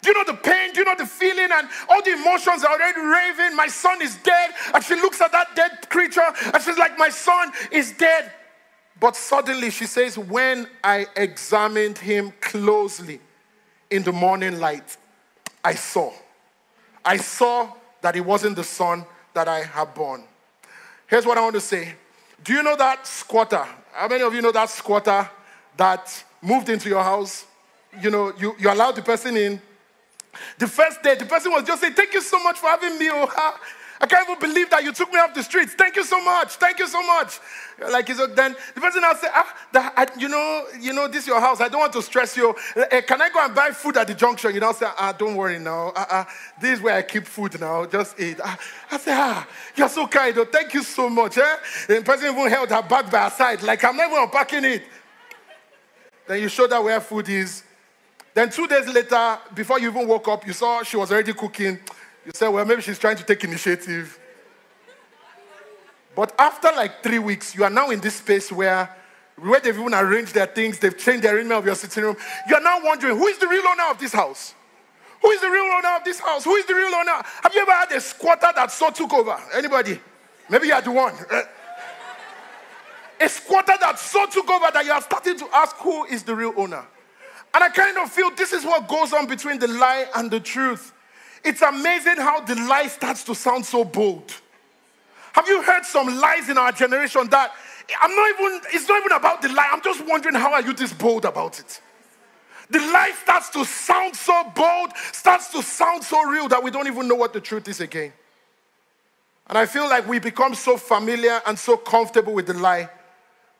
[0.00, 0.72] Do you know the pain?
[0.72, 1.48] Do you know the feeling?
[1.50, 3.56] And all the emotions are already raving.
[3.56, 4.50] My son is dead.
[4.74, 8.32] And she looks at that dead creature and she's like, My son is dead.
[9.00, 13.20] But suddenly she says, When I examined him closely
[13.90, 14.96] in the morning light,
[15.62, 16.12] I saw
[17.04, 20.24] I saw that it wasn't the son that I had born.
[21.06, 21.94] Here's what I want to say.
[22.42, 23.66] Do you know that squatter?
[23.92, 25.28] How many of you know that squatter
[25.76, 27.44] that moved into your house?
[28.00, 29.60] You know, you, you allowed the person in.
[30.58, 33.08] The first day, the person was just saying, Thank you so much for having me.
[33.10, 33.28] Oh,
[34.04, 35.72] I can't even believe that you took me off the streets.
[35.72, 36.56] Thank you so much.
[36.56, 37.40] Thank you so much.
[37.90, 41.22] Like so then the person now say, ah, the, I, you know, you know, this
[41.22, 41.62] is your house.
[41.62, 42.54] I don't want to stress you.
[42.76, 44.52] Uh, can I go and buy food at the junction?
[44.52, 45.90] You know, say, ah, don't worry now.
[45.96, 47.86] Ah, ah, this is where I keep food now.
[47.86, 48.40] Just eat.
[48.44, 48.58] Ah,
[48.90, 50.36] I say, ah, you're so kind.
[50.36, 51.38] Oh, thank you so much.
[51.38, 51.56] Eh?
[51.88, 54.82] The person even held her bag by her side, like I'm never unpacking it.
[56.26, 57.62] Then you show that where food is.
[58.34, 61.78] Then two days later, before you even woke up, you saw she was already cooking.
[62.24, 64.18] You say, well, maybe she's trying to take initiative.
[66.16, 68.88] But after like three weeks, you are now in this space where,
[69.36, 72.16] where they've even arranged their things, they've changed the arrangement of your sitting room.
[72.48, 74.54] You are now wondering, who is the real owner of this house?
[75.20, 76.44] Who is the real owner of this house?
[76.44, 77.22] Who is the real owner?
[77.42, 79.36] Have you ever had a squatter that so took over?
[79.54, 80.00] Anybody?
[80.48, 81.14] Maybe you the one.
[81.30, 81.42] Uh,
[83.20, 86.34] a squatter that so took over that you are starting to ask who is the
[86.34, 86.84] real owner.
[87.54, 90.40] And I kind of feel this is what goes on between the lie and the
[90.40, 90.92] truth.
[91.44, 94.32] It's amazing how the lie starts to sound so bold.
[95.34, 97.52] Have you heard some lies in our generation that
[98.00, 99.68] I'm not even, it's not even about the lie.
[99.70, 101.80] I'm just wondering how are you this bold about it?
[102.70, 106.86] The lie starts to sound so bold, starts to sound so real that we don't
[106.86, 108.12] even know what the truth is again.
[109.48, 112.88] And I feel like we become so familiar and so comfortable with the lie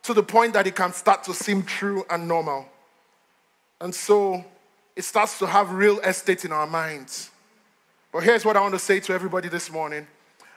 [0.04, 2.66] to the point that it can start to seem true and normal.
[3.80, 4.42] And so
[4.96, 7.30] it starts to have real estate in our minds.
[8.14, 10.06] But here's what I want to say to everybody this morning.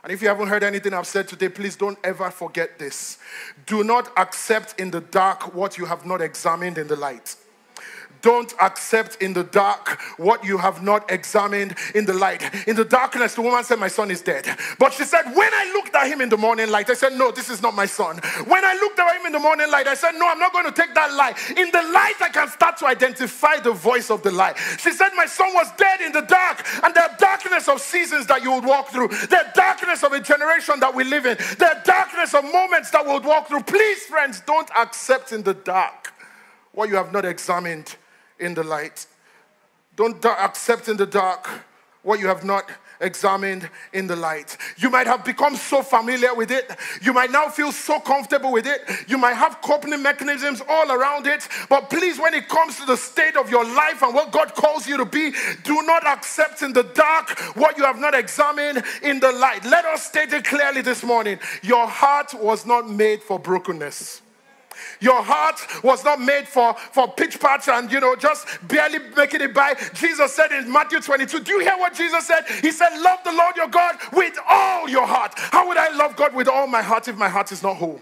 [0.03, 3.17] And if you haven't heard anything I've said today, please don't ever forget this.
[3.65, 7.35] Do not accept in the dark what you have not examined in the light.
[8.27, 12.43] Don't accept in the dark what you have not examined in the light.
[12.67, 14.45] In the darkness, the woman said, My son is dead.
[14.77, 17.31] But she said, When I looked at him in the morning light, I said, No,
[17.31, 18.17] this is not my son.
[18.45, 20.65] When I looked at him in the morning light, I said, No, I'm not going
[20.65, 21.35] to take that lie.
[21.55, 24.55] In the light, I can start to identify the voice of the lie.
[24.77, 28.43] She said, My son was dead in the dark, and the darkness of seasons that
[28.43, 32.33] you would walk through, the darkness of a generation that we live in, the darkness
[32.33, 33.63] of moments that we would walk through.
[33.63, 36.11] Please, friends, don't accept in the dark
[36.73, 37.95] what you have not examined
[38.39, 39.07] in the light.
[39.95, 41.49] Don't accept in the dark
[42.03, 42.69] what you have not
[43.01, 44.57] examined in the light.
[44.77, 46.71] You might have become so familiar with it.
[47.01, 48.81] You might now feel so comfortable with it.
[49.07, 51.47] You might have coping mechanisms all around it.
[51.69, 54.87] But please, when it comes to the state of your life and what God calls
[54.87, 55.31] you to be,
[55.63, 59.65] do not accept in the dark what you have not examined in the light.
[59.65, 61.39] Let us state it clearly this morning.
[61.61, 64.21] Your heart was not made for brokenness.
[64.99, 69.41] Your heart was not made for, for pitch patch and, you know, just barely making
[69.41, 69.75] it by.
[69.93, 72.45] Jesus said in Matthew 22, do you hear what Jesus said?
[72.61, 75.33] He said, Love the Lord your God with all your heart.
[75.35, 78.01] How would I love God with all my heart if my heart is not whole?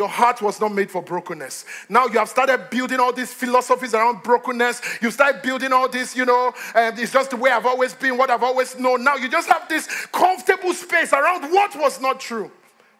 [0.00, 1.66] Your heart was not made for brokenness.
[1.90, 4.80] Now you have started building all these philosophies around brokenness.
[5.02, 8.16] You start building all this, you know, and it's just the way I've always been,
[8.16, 9.04] what I've always known.
[9.04, 12.50] Now you just have this comfortable space around what was not true.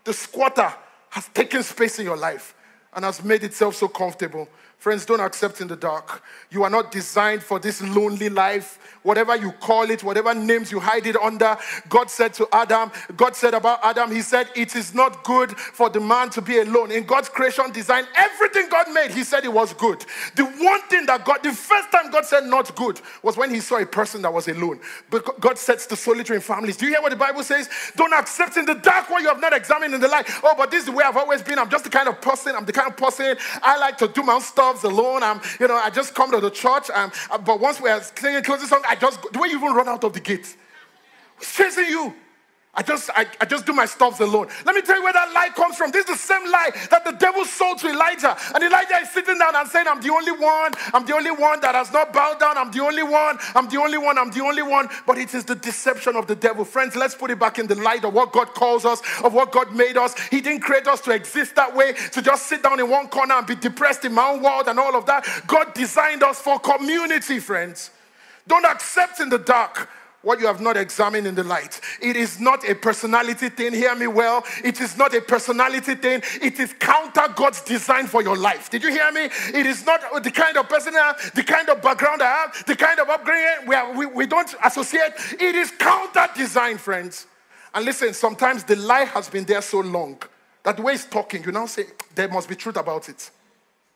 [0.05, 0.71] The squatter
[1.09, 2.55] has taken space in your life
[2.93, 4.49] and has made itself so comfortable.
[4.81, 6.23] Friends, don't accept in the dark.
[6.51, 8.79] You are not designed for this lonely life.
[9.03, 11.59] Whatever you call it, whatever names you hide it under,
[11.91, 15.91] God said to Adam, God said about Adam, He said, It is not good for
[15.91, 16.93] the man to be alone.
[16.93, 20.03] In God's creation design, everything God made, He said it was good.
[20.35, 23.61] The one thing that God, the first time God said not good was when He
[23.61, 24.81] saw a person that was alone.
[25.11, 26.79] But God sets the solitary in families.
[26.79, 27.69] Do you hear what the Bible says?
[27.97, 30.27] Don't accept in the dark what you have not examined in the light.
[30.43, 31.59] Oh, but this is the way I've always been.
[31.59, 34.23] I'm just the kind of person, I'm the kind of person I like to do
[34.23, 35.23] my own stuff alone.
[35.23, 36.91] I'm, you know, I just come to the church.
[36.91, 37.13] Um,
[37.45, 40.21] but once we're singing closing song, I just, way you even run out of the
[40.21, 40.57] gate.
[41.37, 42.15] Who's chasing you?
[42.73, 44.47] I just, I, I just do my stuffs alone.
[44.65, 45.91] Let me tell you where that lie comes from.
[45.91, 48.37] This is the same lie that the devil sold to Elijah.
[48.55, 51.61] And Elijah is sitting down and saying, I'm the only one, I'm the only one
[51.63, 54.43] that has not bowed down, I'm the only one, I'm the only one, I'm the
[54.45, 54.89] only one.
[55.05, 56.65] But it is the deception of the devil.
[56.65, 59.51] Friends, let's put it back in the light of what God calls us, of what
[59.51, 60.17] God made us.
[60.29, 63.35] He didn't create us to exist that way, to just sit down in one corner
[63.35, 65.27] and be depressed in my own world and all of that.
[65.49, 67.91] God designed us for community, friends.
[68.47, 69.89] Don't accept in the dark
[70.23, 71.81] what you have not examined in the light.
[72.03, 74.45] It is not a personality thing, hear me well.
[74.63, 76.23] It is not a personality thing.
[76.43, 78.69] It is counter God's design for your life.
[78.71, 79.25] Did you hear me?
[79.55, 82.65] It is not the kind of person I have, the kind of background I have,
[82.67, 85.13] the kind of upbringing where we, we don't associate.
[85.39, 87.27] It is counter design, friends.
[87.75, 90.21] And listen, sometimes the lie has been there so long
[90.65, 93.31] that the way it's talking, you now say, there must be truth about it.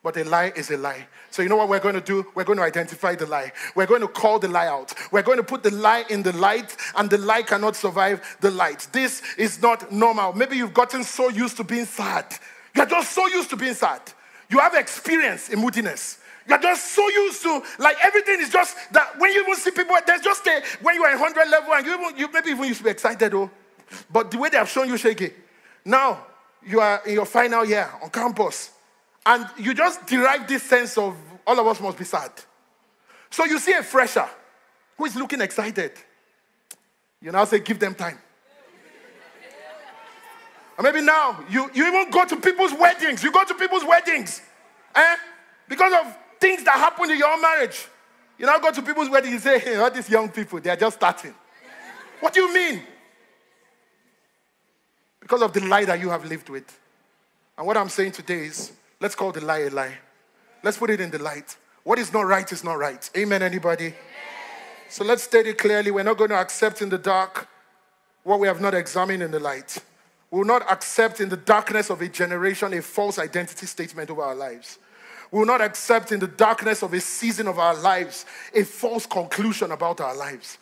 [0.05, 1.07] But a lie is a lie.
[1.31, 2.27] So, you know what we're going to do?
[2.35, 3.51] We're going to identify the lie.
[3.73, 4.93] We're going to call the lie out.
[5.11, 8.51] We're going to put the lie in the light, and the lie cannot survive the
[8.51, 8.87] light.
[8.91, 10.33] This is not normal.
[10.33, 12.23] Maybe you've gotten so used to being sad.
[12.75, 13.99] You're just so used to being sad.
[14.47, 16.19] You have experience in moodiness.
[16.47, 19.95] You're just so used to, like, everything is just that when you even see people,
[20.05, 22.65] there's just a, when you are in 100 level and you, even, you maybe even
[22.65, 23.49] used to be excited, oh.
[24.11, 25.31] But the way they have shown you shaky.
[25.83, 26.27] Now,
[26.63, 28.69] you are in your final year on campus
[29.25, 31.15] and you just derive this sense of
[31.47, 32.31] all of us must be sad.
[33.29, 34.27] So you see a fresher
[34.97, 35.91] who is looking excited.
[37.21, 38.19] You now say, give them time.
[40.77, 43.23] or maybe now you, you even go to people's weddings.
[43.23, 44.41] You go to people's weddings.
[44.93, 45.15] Eh?
[45.67, 47.87] Because of things that happen in your marriage.
[48.37, 50.75] You now go to people's weddings and say, hey, all these young people, they are
[50.75, 51.33] just starting.
[52.19, 52.81] what do you mean?
[55.19, 56.79] Because of the lie that you have lived with.
[57.57, 58.71] And what I'm saying today is
[59.05, 59.99] Let's call the lie a lie.
[60.63, 61.57] Let's put it in the light.
[61.83, 63.07] What is not right is not right.
[63.15, 63.85] Amen, anybody?
[63.85, 63.95] Amen.
[64.89, 65.91] So let's state it clearly.
[65.91, 67.47] We're not going to accept in the dark
[68.23, 69.77] what we have not examined in the light.
[70.31, 74.23] We will not accept in the darkness of a generation a false identity statement over
[74.23, 74.79] our lives.
[75.29, 79.05] We will not accept in the darkness of a season of our lives a false
[79.05, 80.57] conclusion about our lives.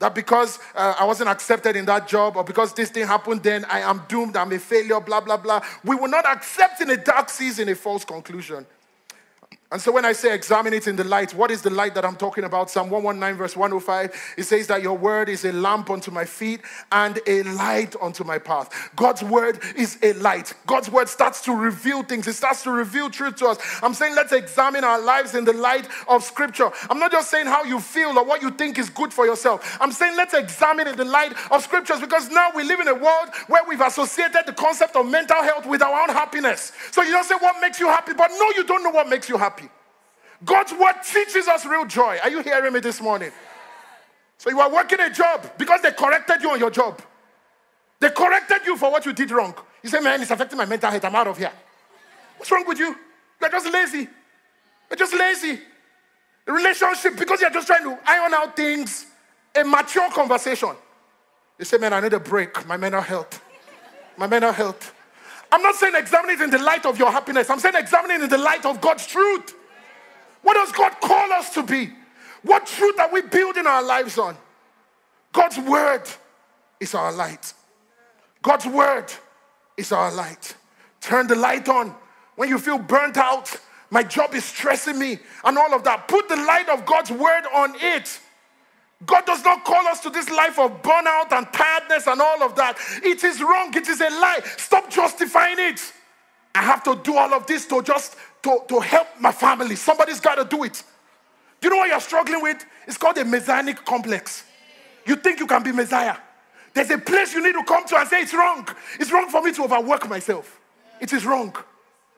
[0.00, 3.64] That because uh, I wasn't accepted in that job or because this thing happened, then
[3.66, 5.64] I am doomed, I'm a failure, blah, blah, blah.
[5.84, 8.66] We will not accept in a dark season a false conclusion.
[9.74, 12.04] And so when I say examine it in the light, what is the light that
[12.04, 12.70] I'm talking about?
[12.70, 16.60] Psalm 119, verse 105, it says that your word is a lamp unto my feet
[16.92, 18.70] and a light unto my path.
[18.94, 20.54] God's word is a light.
[20.68, 23.58] God's word starts to reveal things, it starts to reveal truth to us.
[23.82, 26.70] I'm saying let's examine our lives in the light of scripture.
[26.88, 29.76] I'm not just saying how you feel or what you think is good for yourself.
[29.80, 32.94] I'm saying let's examine in the light of scriptures because now we live in a
[32.94, 36.70] world where we've associated the concept of mental health with our own happiness.
[36.92, 39.28] So you don't say what makes you happy, but no, you don't know what makes
[39.28, 39.63] you happy.
[40.44, 42.18] God's word teaches us real joy.
[42.22, 43.30] Are you hearing me this morning?
[44.38, 47.00] So you are working a job because they corrected you on your job.
[48.00, 49.54] They corrected you for what you did wrong.
[49.82, 51.04] You say, man, it's affecting my mental health.
[51.04, 51.52] I'm out of here.
[52.36, 52.96] What's wrong with you?
[53.40, 54.08] You're just lazy.
[54.90, 55.60] You're just lazy.
[56.46, 59.06] A relationship, because you're just trying to iron out things,
[59.54, 60.70] a mature conversation.
[61.58, 62.66] You say, man, I need a break.
[62.66, 63.40] My mental health.
[64.16, 64.94] My mental health.
[65.50, 67.48] I'm not saying examine it in the light of your happiness.
[67.48, 69.54] I'm saying examine it in the light of God's truth.
[70.44, 71.90] What does God call us to be?
[72.42, 74.36] What truth are we building our lives on?
[75.32, 76.02] God's word
[76.78, 77.54] is our light.
[78.42, 79.12] God's word
[79.76, 80.54] is our light.
[81.00, 81.94] Turn the light on.
[82.36, 83.58] When you feel burnt out,
[83.90, 87.44] my job is stressing me, and all of that, put the light of God's word
[87.54, 88.20] on it.
[89.06, 92.54] God does not call us to this life of burnout and tiredness and all of
[92.56, 92.76] that.
[93.02, 93.74] It is wrong.
[93.74, 94.40] It is a lie.
[94.56, 95.80] Stop justifying it.
[96.54, 99.74] I have to do all of this to just to, to help my family.
[99.74, 100.82] Somebody's got to do it.
[101.60, 102.64] Do you know what you're struggling with?
[102.86, 104.44] It's called a messianic complex.
[105.06, 106.16] You think you can be Messiah.
[106.74, 108.68] There's a place you need to come to and say, It's wrong.
[109.00, 110.60] It's wrong for me to overwork myself.
[111.00, 111.56] It is wrong.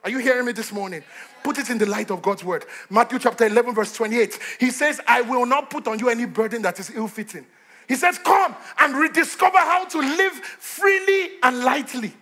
[0.03, 1.03] Are you hearing me this morning?
[1.43, 2.65] Put it in the light of God's word.
[2.89, 4.39] Matthew chapter 11, verse 28.
[4.59, 7.45] He says, I will not put on you any burden that is ill fitting.
[7.87, 12.13] He says, Come and rediscover how to live freely and lightly.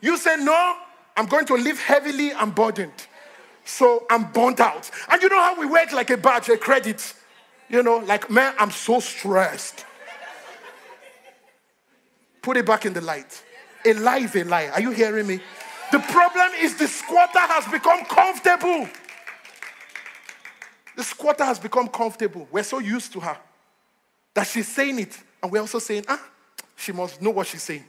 [0.00, 0.76] You say, No,
[1.16, 3.06] I'm going to live heavily and burdened.
[3.64, 4.90] So I'm burnt out.
[5.08, 7.14] And you know how we work like a badge, a credit.
[7.68, 9.86] You know, like, man, I'm so stressed.
[12.42, 13.42] Put it back in the light.
[13.86, 14.68] A lie is a lie.
[14.68, 15.40] Are you hearing me?
[15.90, 18.88] The problem is the squatter has become comfortable.
[20.96, 22.46] The squatter has become comfortable.
[22.50, 23.36] We're so used to her
[24.34, 26.22] that she's saying it, and we're also saying, ah,
[26.76, 27.84] she must know what she's saying.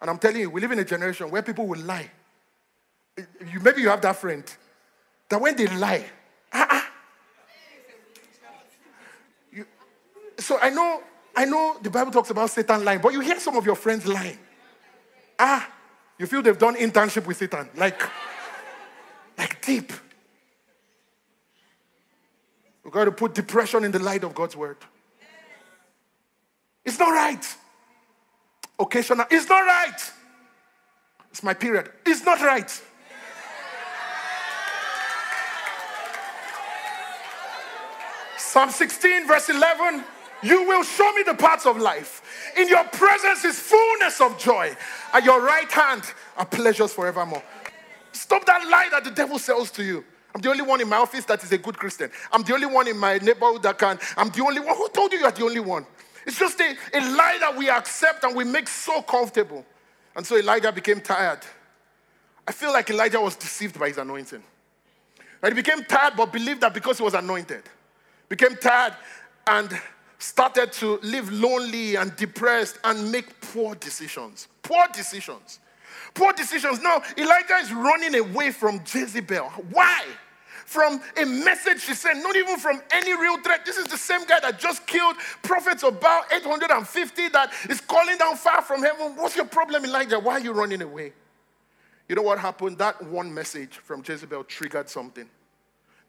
[0.00, 2.10] And I'm telling you, we live in a generation where people will lie
[3.16, 4.44] you, maybe you have that friend
[5.28, 6.04] that when they lie,
[6.52, 6.90] ah, ah,
[9.52, 9.66] you,
[10.38, 11.02] so I know,
[11.36, 14.06] I know the Bible talks about Satan lying, but you hear some of your friends
[14.06, 14.38] lying.
[15.38, 15.68] Ah,
[16.18, 18.02] you feel they've done internship with Satan, like,
[19.36, 19.92] like deep.
[22.84, 24.76] We've got to put depression in the light of God's word.
[26.84, 27.56] It's not right.
[28.78, 30.12] Occasional, it's not right.
[31.30, 31.90] It's my period.
[32.04, 32.82] It's not right.
[38.54, 40.04] Psalm 16, verse 11.
[40.44, 42.22] You will show me the paths of life.
[42.56, 44.76] In your presence is fullness of joy.
[45.12, 46.04] At your right hand
[46.36, 47.42] are pleasures forevermore.
[48.12, 50.04] Stop that lie that the devil sells to you.
[50.32, 52.12] I'm the only one in my office that is a good Christian.
[52.30, 53.98] I'm the only one in my neighborhood that can.
[54.16, 54.76] I'm the only one.
[54.76, 55.84] Who told you you are the only one?
[56.24, 59.66] It's just a, a lie that we accept and we make so comfortable.
[60.14, 61.40] And so Elijah became tired.
[62.46, 64.44] I feel like Elijah was deceived by his anointing.
[65.42, 67.64] And he became tired, but believed that because he was anointed,
[68.28, 68.94] became tired
[69.46, 69.70] and
[70.18, 74.48] started to live lonely and depressed and make poor decisions.
[74.62, 75.60] Poor decisions.
[76.14, 76.80] Poor decisions.
[76.80, 79.46] Now, Elijah is running away from Jezebel.
[79.70, 80.04] Why?
[80.64, 83.66] From a message she sent, not even from any real threat.
[83.66, 88.36] This is the same guy that just killed prophets about 850 that is calling down
[88.36, 89.14] fire from heaven.
[89.16, 90.18] What's your problem, Elijah?
[90.18, 91.12] Why are you running away?
[92.08, 92.78] You know what happened?
[92.78, 95.28] That one message from Jezebel triggered something.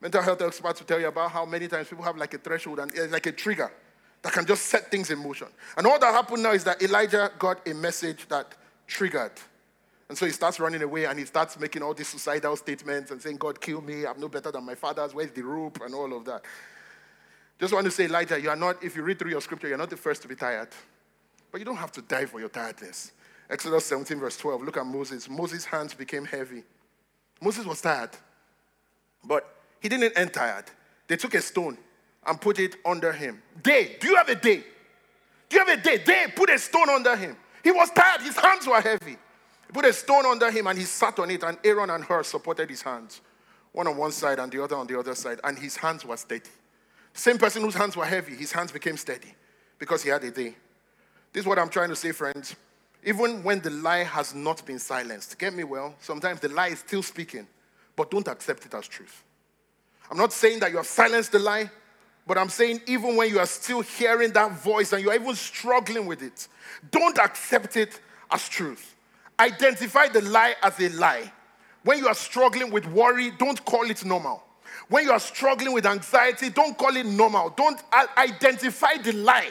[0.01, 2.79] Mental health experts will tell you about how many times people have like a threshold
[2.79, 3.71] and it's like a trigger
[4.21, 5.47] that can just set things in motion.
[5.77, 8.47] And all that happened now is that Elijah got a message that
[8.87, 9.31] triggered.
[10.09, 13.21] And so he starts running away and he starts making all these suicidal statements and
[13.21, 14.05] saying, God, kill me.
[14.05, 15.13] I'm no better than my fathers.
[15.13, 15.79] Where's the rope?
[15.83, 16.43] And all of that.
[17.59, 19.77] Just want to say, Elijah, you are not, if you read through your scripture, you're
[19.77, 20.69] not the first to be tired.
[21.51, 23.13] But you don't have to die for your tiredness.
[23.49, 24.63] Exodus 17, verse 12.
[24.63, 25.29] Look at Moses.
[25.29, 26.63] Moses' hands became heavy.
[27.41, 28.11] Moses was tired,
[29.23, 29.54] but
[29.85, 30.65] he didn't end tired.
[31.07, 31.77] They took a stone
[32.25, 33.43] and put it under him.
[33.61, 34.63] Day, do you have a day?
[35.47, 35.97] Do you have a day?
[36.03, 37.37] They put a stone under him.
[37.63, 39.11] He was tired, his hands were heavy.
[39.11, 42.23] He put a stone under him and he sat on it, and Aaron and Hur
[42.23, 43.21] supported his hands,
[43.73, 46.17] one on one side and the other on the other side, and his hands were
[46.17, 46.49] steady.
[47.13, 49.35] Same person whose hands were heavy, his hands became steady
[49.77, 50.55] because he had a day.
[51.31, 52.55] This is what I'm trying to say, friends.
[53.03, 56.79] Even when the lie has not been silenced, get me well, sometimes the lie is
[56.79, 57.45] still speaking,
[57.95, 59.21] but don't accept it as truth.
[60.09, 61.69] I'm not saying that you have silenced the lie,
[62.27, 66.05] but I'm saying even when you are still hearing that voice and you're even struggling
[66.05, 66.47] with it,
[66.91, 67.99] don't accept it
[68.31, 68.95] as truth.
[69.39, 71.31] Identify the lie as a lie.
[71.83, 74.43] When you are struggling with worry, don't call it normal.
[74.89, 77.51] When you are struggling with anxiety, don't call it normal.
[77.51, 77.81] Don't
[78.17, 79.49] identify the lie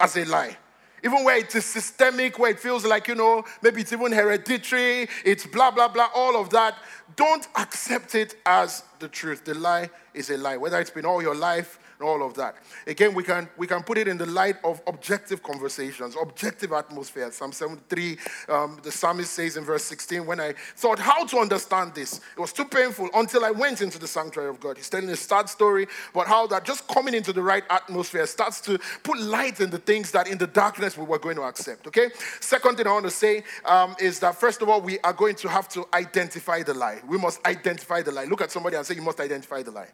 [0.00, 0.56] as a lie.
[1.04, 5.08] Even where it is systemic, where it feels like, you know, maybe it's even hereditary,
[5.24, 6.76] it's blah, blah, blah, all of that.
[7.16, 9.44] Don't accept it as the truth.
[9.44, 10.56] The lie is a lie.
[10.56, 12.56] Whether it's been all your life, and all of that.
[12.86, 17.30] Again, we can, we can put it in the light of objective conversations, objective atmosphere.
[17.32, 18.16] Psalm 73,
[18.48, 22.40] um, the psalmist says in verse 16, when I thought how to understand this, it
[22.40, 24.76] was too painful until I went into the sanctuary of God.
[24.76, 28.60] He's telling a sad story about how that just coming into the right atmosphere starts
[28.62, 31.86] to put light in the things that in the darkness we were going to accept.
[31.86, 32.10] Okay?
[32.40, 35.34] Second thing I want to say um, is that first of all, we are going
[35.36, 37.00] to have to identify the lie.
[37.06, 38.24] We must identify the lie.
[38.24, 39.88] Look at somebody and say, You must identify the lie.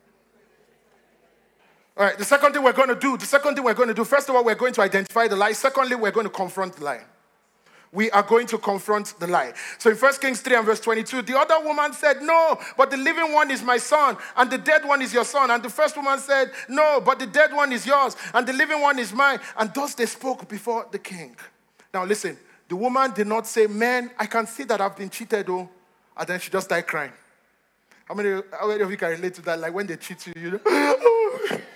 [1.97, 3.95] All right, the second thing we're going to do, the second thing we're going to
[3.95, 5.53] do, first of all, we're going to identify the lie.
[5.53, 7.05] Secondly, we're going to confront the lie.
[7.93, 9.53] We are going to confront the lie.
[9.79, 12.97] So in 1 Kings 3 and verse 22, the other woman said, No, but the
[12.97, 15.53] living one is my son, and the dead one is your son.
[15.53, 18.81] And the first woman said, No, but the dead one is yours, and the living
[18.81, 19.39] one is mine.
[19.57, 21.37] And thus they spoke before the king.
[21.93, 22.37] Now listen,
[22.69, 25.69] the woman did not say, Man, I can see that I've been cheated, oh.
[26.17, 27.13] And then she just started crying.
[28.07, 29.61] How many, how many of you can relate to that?
[29.61, 31.61] Like when they cheat you, you know?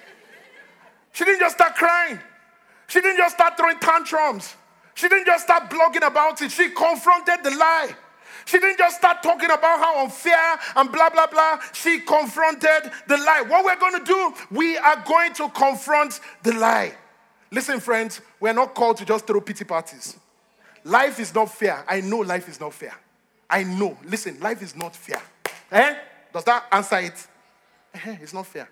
[1.18, 2.20] She didn't just start crying.
[2.86, 4.54] She didn't just start throwing tantrums.
[4.94, 6.52] She didn't just start blogging about it.
[6.52, 7.90] She confronted the lie.
[8.44, 11.58] She didn't just start talking about how unfair and blah, blah, blah.
[11.72, 13.42] She confronted the lie.
[13.48, 16.94] What we're going to do, we are going to confront the lie.
[17.50, 20.16] Listen, friends, we're not called to just throw pity parties.
[20.84, 21.84] Life is not fair.
[21.88, 22.94] I know life is not fair.
[23.50, 23.98] I know.
[24.04, 25.20] Listen, life is not fair.
[25.72, 25.96] Eh?
[26.32, 27.26] Does that answer it?
[27.92, 28.68] Eh, it's not fair.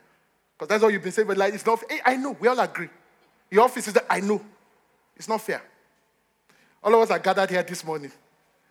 [0.57, 1.99] Because that's all you've been saying, but like, it's not fair.
[2.05, 2.89] I know, we all agree.
[3.51, 4.41] Your office is that I know.
[5.17, 5.63] It's not fair.
[6.83, 8.13] All of us are gathered here this morning,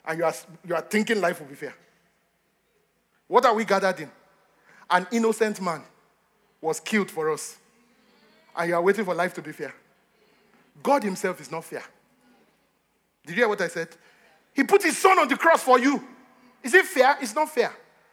[0.05, 0.33] and you are,
[0.67, 1.75] you are thinking life will be fair.
[3.27, 4.11] What are we gathered in?
[4.89, 5.83] An innocent man
[6.61, 7.57] was killed for us,
[8.55, 9.73] and you are waiting for life to be fair.
[10.81, 11.83] God Himself is not fair.
[13.25, 13.89] Did you hear what I said?
[14.53, 16.03] He put His Son on the cross for you.
[16.63, 17.17] Is it fair?
[17.21, 17.71] It's not fair.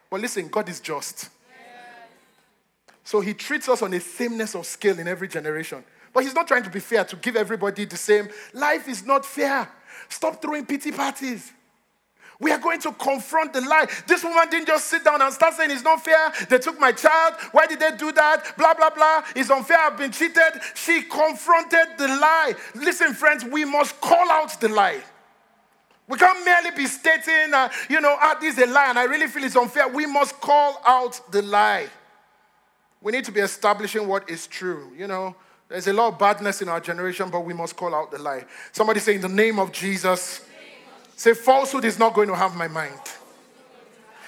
[0.09, 1.29] But listen, God is just.
[3.03, 5.83] So he treats us on a sameness of scale in every generation.
[6.13, 8.29] But he's not trying to be fair to give everybody the same.
[8.53, 9.67] Life is not fair.
[10.09, 11.51] Stop throwing pity parties.
[12.39, 13.87] We are going to confront the lie.
[14.07, 16.33] This woman didn't just sit down and start saying it's not fair.
[16.49, 17.35] They took my child.
[17.51, 18.57] Why did they do that?
[18.57, 19.23] Blah, blah, blah.
[19.35, 19.77] It's unfair.
[19.79, 20.61] I've been cheated.
[20.73, 22.53] She confronted the lie.
[22.75, 25.01] Listen, friends, we must call out the lie.
[26.07, 29.05] We can't merely be stating, uh, you know, ah, this is a lie and I
[29.05, 29.87] really feel it's unfair.
[29.87, 31.87] We must call out the lie.
[33.03, 34.91] We need to be establishing what is true.
[34.97, 35.35] You know,
[35.67, 38.45] There's a lot of badness in our generation, but we must call out the lie.
[38.71, 40.41] Somebody say, In the name of Jesus,
[41.15, 42.99] say, falsehood is not going to have my mind.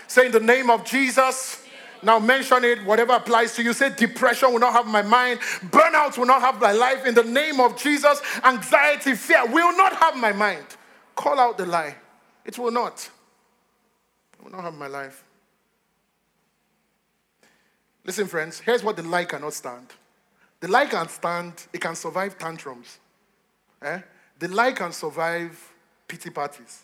[0.07, 1.63] Say, In the name of Jesus,
[2.03, 3.73] now mention it, whatever applies to you.
[3.73, 5.39] Say, depression will not have my mind,
[5.71, 7.05] burnout will not have my life.
[7.05, 10.65] In the name of Jesus, anxiety, fear will not have my mind.
[11.15, 11.95] Call out the lie.
[12.43, 13.09] It will not.
[14.37, 15.24] It will not have my life.
[18.05, 19.87] Listen, friends, here's what the lie cannot stand.
[20.59, 22.99] The lie can stand, it can survive tantrums.
[23.81, 23.99] Eh?
[24.37, 25.73] The lie can survive
[26.07, 26.83] pity parties.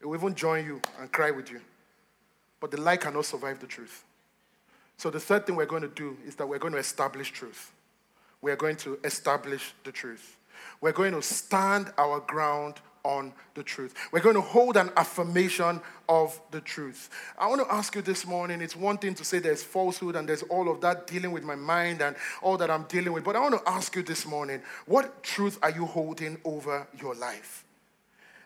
[0.00, 1.60] It will even join you and cry with you.
[2.60, 4.04] But the lie cannot survive the truth.
[4.96, 7.72] So the third thing we're going to do is that we're going to establish truth.
[8.40, 10.36] We're going to establish the truth.
[10.80, 13.94] We're going to stand our ground on the truth.
[14.12, 17.10] We're going to hold an affirmation of the truth.
[17.38, 20.28] I want to ask you this morning it's one thing to say there's falsehood and
[20.28, 23.36] there's all of that dealing with my mind and all that I'm dealing with, but
[23.36, 27.64] I want to ask you this morning what truth are you holding over your life?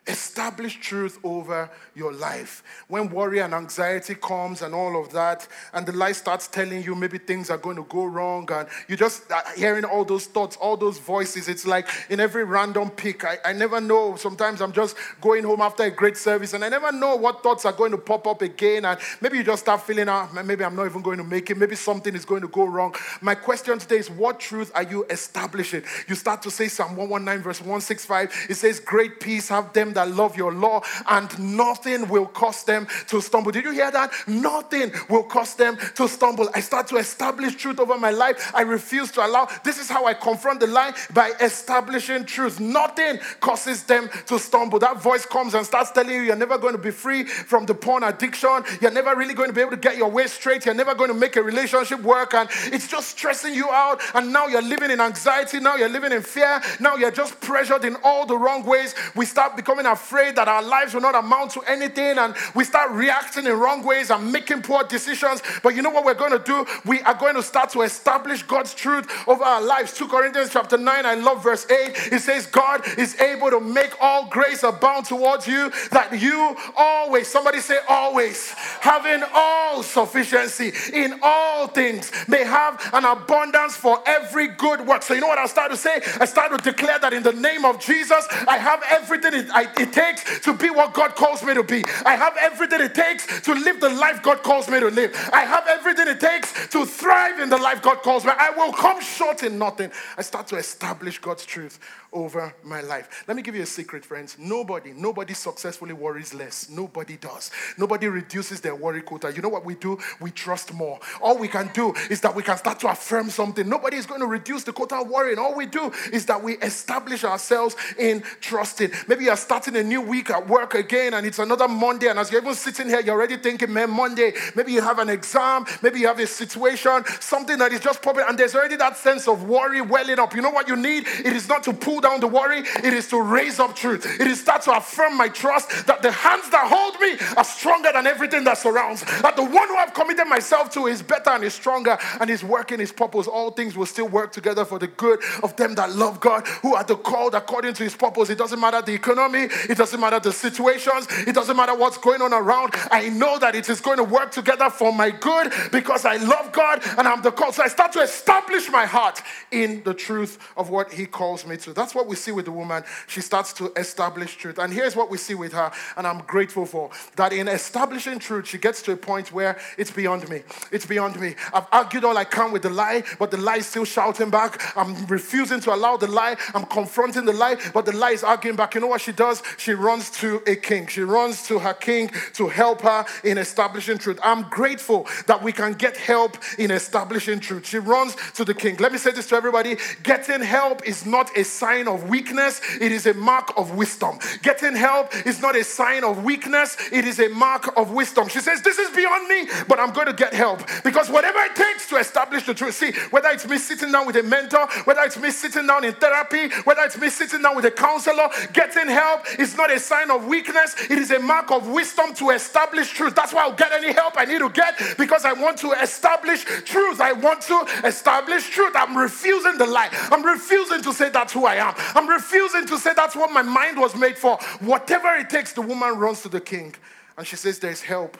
[0.07, 2.63] Establish truth over your life.
[2.87, 6.93] When worry and anxiety comes and all of that, and the life starts telling you
[6.93, 9.23] maybe things are going to go wrong, and you just
[9.57, 11.47] hearing all those thoughts, all those voices.
[11.47, 13.25] It's like in every random pick.
[13.25, 14.15] I, I never know.
[14.15, 17.65] Sometimes I'm just going home after a great service, and I never know what thoughts
[17.65, 18.85] are going to pop up again.
[18.85, 21.57] And maybe you just start feeling, ah, maybe I'm not even going to make it.
[21.57, 22.93] Maybe something is going to go wrong.
[23.21, 25.81] My question today is, what truth are you establishing?
[26.07, 28.47] You start to say Psalm 119, verse 165.
[28.51, 32.87] It says, Great peace have them that love your law, and nothing will cause them
[33.07, 33.51] to stumble.
[33.51, 34.11] Did you hear that?
[34.27, 36.49] Nothing will cause them to stumble.
[36.53, 38.51] I start to establish truth over my life.
[38.53, 39.47] I refuse to allow.
[39.63, 42.59] This is how I confront the lie by establishing truth.
[42.59, 44.79] Nothing causes them to stumble.
[44.79, 47.73] That voice comes and starts telling you you're never going to be free from the
[47.73, 48.63] porn addiction.
[48.81, 50.65] You're never really going to be able to get your way straight.
[50.65, 52.33] You're never going to make a relationship work.
[52.33, 54.01] And it's just stressing you out.
[54.13, 55.59] And now you're living in anxiety.
[55.59, 56.61] Now you're living in fear.
[56.79, 58.93] Now you're just pressured in all the wrong ways.
[59.15, 62.63] We start becoming afraid afraid that our lives will not amount to anything and we
[62.63, 65.41] start reacting in wrong ways and making poor decisions.
[65.63, 66.65] But you know what we're going to do?
[66.85, 69.93] We are going to start to establish God's truth over our lives.
[69.93, 72.13] 2 Corinthians chapter 9, I love verse 8.
[72.13, 77.27] It says, God is able to make all grace abound towards you, that you always,
[77.27, 84.47] somebody say always, having all sufficiency in all things, may have an abundance for every
[84.47, 85.03] good work.
[85.03, 86.01] So you know what I start to say?
[86.19, 89.93] I start to declare that in the name of Jesus, I have everything I, it
[89.93, 91.83] takes to be what God calls me to be.
[92.05, 95.13] I have everything it takes to live the life God calls me to live.
[95.33, 98.31] I have everything it takes to thrive in the life God calls me.
[98.35, 99.91] I will come short in nothing.
[100.17, 101.79] I start to establish God's truth
[102.15, 103.25] over my life.
[103.27, 104.37] Let me give you a secret, friends.
[104.39, 106.69] Nobody, nobody successfully worries less.
[106.69, 107.51] Nobody does.
[107.77, 109.31] Nobody reduces their worry quota.
[109.31, 109.99] You know what we do?
[110.21, 110.99] We trust more.
[111.21, 113.67] All we can do is that we can start to affirm something.
[113.67, 115.37] Nobody is going to reduce the quota of worrying.
[115.37, 118.91] All we do is that we establish ourselves in trusting.
[119.07, 122.07] Maybe you're starting a new week at work again and it's another Monday.
[122.07, 125.09] And as you're even sitting here, you're already thinking, man, Monday, maybe you have an
[125.09, 128.95] exam, maybe you have a situation, something that is just popping, and there's already that
[128.95, 130.33] sense of worry welling up.
[130.33, 131.07] You know what you need?
[131.07, 134.05] It is not to pull down the worry, it is to raise up truth.
[134.19, 137.91] It is that to affirm my trust that the hands that hold me are stronger
[137.91, 139.01] than everything that surrounds.
[139.21, 142.43] That the one who I've committed myself to is better and is stronger and is
[142.43, 143.25] working his purpose.
[143.25, 146.75] All things will still work together for the good of them that love God, who
[146.75, 148.29] are the called according to his purpose.
[148.29, 152.21] It doesn't matter the economy, it doesn't matter the situations, it doesn't matter what's going
[152.21, 152.73] on around.
[152.91, 156.51] I know that it is going to work together for my good because I love
[156.51, 157.55] God and I'm the called.
[157.55, 161.57] So I start to establish my heart in the truth of what he calls me
[161.57, 161.73] to.
[161.73, 162.83] That's what we see with the woman.
[163.07, 164.59] She starts to establish truth.
[164.59, 168.47] And here's what we see with her, and I'm grateful for that in establishing truth,
[168.47, 170.43] she gets to a point where it's beyond me.
[170.71, 171.35] It's beyond me.
[171.53, 174.61] I've argued all I can with the lie, but the lie is still shouting back.
[174.77, 176.35] I'm refusing to allow the lie.
[176.53, 178.75] I'm confronting the lie, but the lie is arguing back.
[178.75, 179.41] You know what she does?
[179.57, 180.87] She runs to a king.
[180.87, 184.19] She runs to her king to help her in establishing truth.
[184.23, 187.67] I'm grateful that we can get help in establishing truth.
[187.67, 188.77] She runs to the king.
[188.77, 192.91] Let me say this to everybody getting help is not a sign of weakness, it
[192.91, 194.19] is a mark of wisdom.
[194.41, 198.27] Getting help is not a sign of weakness, it is a mark of wisdom.
[198.27, 201.55] She says, This is beyond me, but I'm going to get help because whatever it
[201.55, 205.01] takes to establish the truth, see, whether it's me sitting down with a mentor, whether
[205.01, 208.87] it's me sitting down in therapy, whether it's me sitting down with a counselor, getting
[208.87, 212.89] help is not a sign of weakness, it is a mark of wisdom to establish
[212.91, 213.15] truth.
[213.15, 216.43] That's why I'll get any help I need to get because I want to establish
[216.43, 217.01] truth.
[217.01, 218.73] I want to establish truth.
[218.75, 219.89] I'm refusing the lie.
[220.11, 221.64] I'm refusing to say that's who I am.
[221.95, 224.37] I'm refusing to say that's what my mind was made for.
[224.59, 226.75] Whatever it takes, the woman runs to the king
[227.17, 228.17] and she says, There's help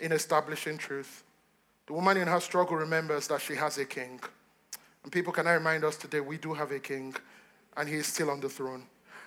[0.00, 1.24] in establishing truth.
[1.86, 4.20] The woman in her struggle remembers that she has a king.
[5.02, 7.14] And people, can I remind us today, we do have a king,
[7.76, 8.84] and he is still on the throne.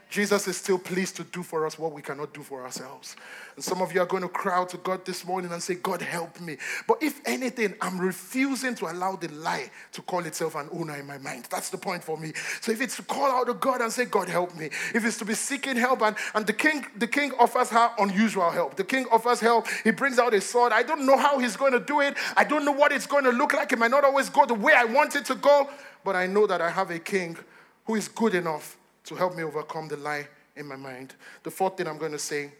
[0.10, 3.16] Jesus is still pleased to do for us what we cannot do for ourselves.
[3.55, 5.76] And some of you are going to cry out to God this morning and say,
[5.76, 6.57] God, help me.
[6.88, 11.05] But if anything, I'm refusing to allow the lie to call itself an owner in
[11.05, 11.45] my mind.
[11.51, 12.34] That's the point for me.
[12.60, 15.20] So if it's to call out to God and say, God, help me, if it's
[15.20, 18.78] to be seeking help, and, and the king, the king offers her unusual help.
[18.78, 19.68] The king offers help.
[19.84, 20.74] He brings out a sword.
[20.74, 22.18] I don't know how he's going to do it.
[22.36, 23.72] I don't know what it's going to look like.
[23.74, 25.70] It might not always go the way I want it to go,
[26.03, 27.38] but I know that I have a king
[27.86, 28.79] who is good enough
[29.10, 31.16] to help me overcome the lie in my mind.
[31.41, 32.51] The fourth thing I'm going to say,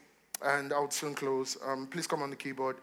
[0.42, 2.78] and I'll soon close, um, please come on the keyboard,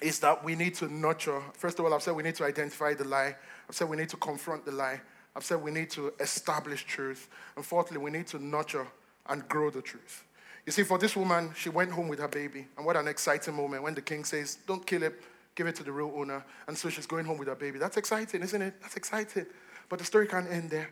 [0.00, 1.42] is that we need to nurture.
[1.54, 3.34] First of all, I've said we need to identify the lie.
[3.68, 5.00] I've said we need to confront the lie.
[5.34, 7.28] I've said we need to establish truth.
[7.56, 8.86] And fourthly, we need to nurture
[9.28, 10.24] and grow the truth.
[10.64, 12.68] You see, for this woman, she went home with her baby.
[12.76, 15.20] And what an exciting moment when the king says, Don't kill it,
[15.56, 16.44] give it to the real owner.
[16.68, 17.80] And so she's going home with her baby.
[17.80, 18.80] That's exciting, isn't it?
[18.80, 19.46] That's exciting.
[19.88, 20.90] But the story can't end there.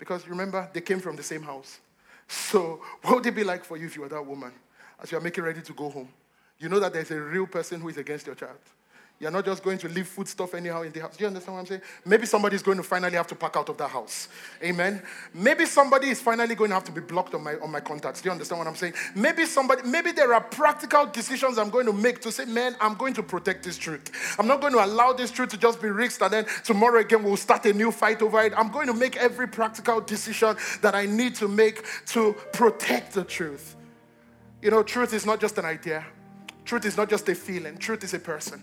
[0.00, 1.78] Because remember, they came from the same house.
[2.26, 4.52] So, what would it be like for you if you were that woman
[5.00, 6.08] as you are making ready to go home?
[6.58, 8.58] You know that there's a real person who is against your child.
[9.20, 11.14] You're not just going to leave food stuff anyhow in the house.
[11.14, 11.82] Do you understand what I'm saying?
[12.06, 14.28] Maybe somebody is going to finally have to pack out of that house.
[14.64, 15.02] Amen.
[15.34, 18.22] Maybe somebody is finally going to have to be blocked on my on my contacts.
[18.22, 18.94] Do you understand what I'm saying?
[19.14, 22.94] Maybe somebody, maybe there are practical decisions I'm going to make to say, man, I'm
[22.94, 24.36] going to protect this truth.
[24.38, 27.22] I'm not going to allow this truth to just be risked and then tomorrow again
[27.22, 28.54] we'll start a new fight over it.
[28.56, 33.24] I'm going to make every practical decision that I need to make to protect the
[33.24, 33.76] truth.
[34.62, 36.06] You know, truth is not just an idea.
[36.64, 37.76] Truth is not just a feeling.
[37.76, 38.62] Truth is a person.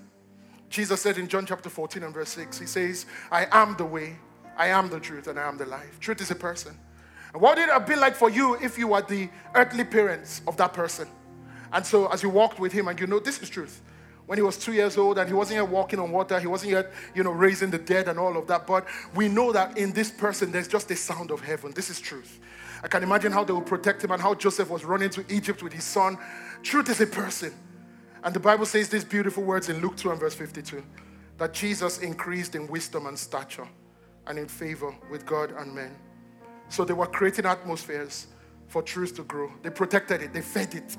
[0.70, 4.18] Jesus said in John chapter 14 and verse 6, He says, I am the way,
[4.58, 6.00] I am the truth, and I am the life.
[6.00, 6.78] Truth is a person.
[7.34, 10.42] And what would it have been like for you if you were the earthly parents
[10.48, 11.08] of that person?
[11.72, 13.82] And so as you walked with him and you know this is truth.
[14.26, 16.72] When he was two years old and he wasn't yet walking on water, he wasn't
[16.72, 18.68] yet, you know, raising the dead and all of that.
[18.68, 21.72] But we know that in this person there's just a sound of heaven.
[21.74, 22.40] This is truth.
[22.84, 25.64] I can imagine how they would protect him and how Joseph was running to Egypt
[25.64, 26.18] with his son.
[26.62, 27.54] Truth is a person.
[28.24, 30.84] And the Bible says these beautiful words in Luke 2 and verse 52
[31.38, 33.68] that Jesus increased in wisdom and stature
[34.26, 35.96] and in favor with God and men.
[36.70, 38.28] So they were creating atmospheres
[38.68, 39.52] for truth to grow.
[39.62, 40.98] They protected it, they fed it,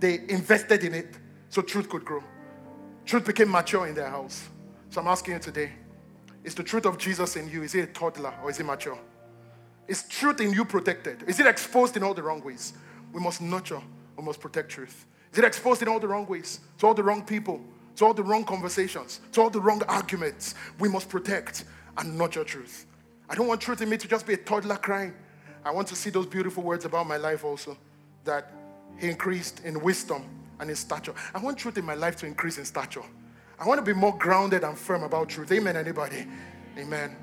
[0.00, 1.16] they invested in it
[1.48, 2.22] so truth could grow.
[3.06, 4.48] Truth became mature in their house.
[4.90, 5.72] So I'm asking you today
[6.44, 8.98] is the truth of Jesus in you, is it a toddler or is it mature?
[9.86, 11.24] Is truth in you protected?
[11.26, 12.74] Is it exposed in all the wrong ways?
[13.12, 13.82] We must nurture,
[14.16, 15.06] we must protect truth.
[15.38, 17.60] It exposed in all the wrong ways, to all the wrong people,
[17.94, 20.56] to all the wrong conversations, to all the wrong arguments?
[20.80, 21.64] We must protect
[21.96, 22.86] and nurture truth.
[23.30, 25.14] I don't want truth in me to just be a toddler crying.
[25.64, 27.78] I want to see those beautiful words about my life also
[28.24, 28.50] that
[28.98, 30.24] he increased in wisdom
[30.58, 31.14] and in stature.
[31.32, 33.04] I want truth in my life to increase in stature.
[33.60, 35.52] I want to be more grounded and firm about truth.
[35.52, 36.26] Amen, anybody?
[36.76, 37.14] Amen.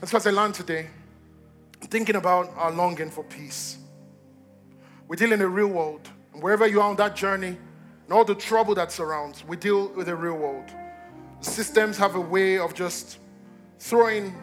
[0.00, 0.88] That's what I learned today.
[1.80, 3.78] Thinking about our longing for peace.
[5.08, 6.10] We deal in a real world
[6.40, 7.56] wherever you are on that journey,
[8.04, 10.70] and all the trouble that surrounds, we deal with the real world.
[11.40, 13.18] The systems have a way of just
[13.78, 14.34] throwing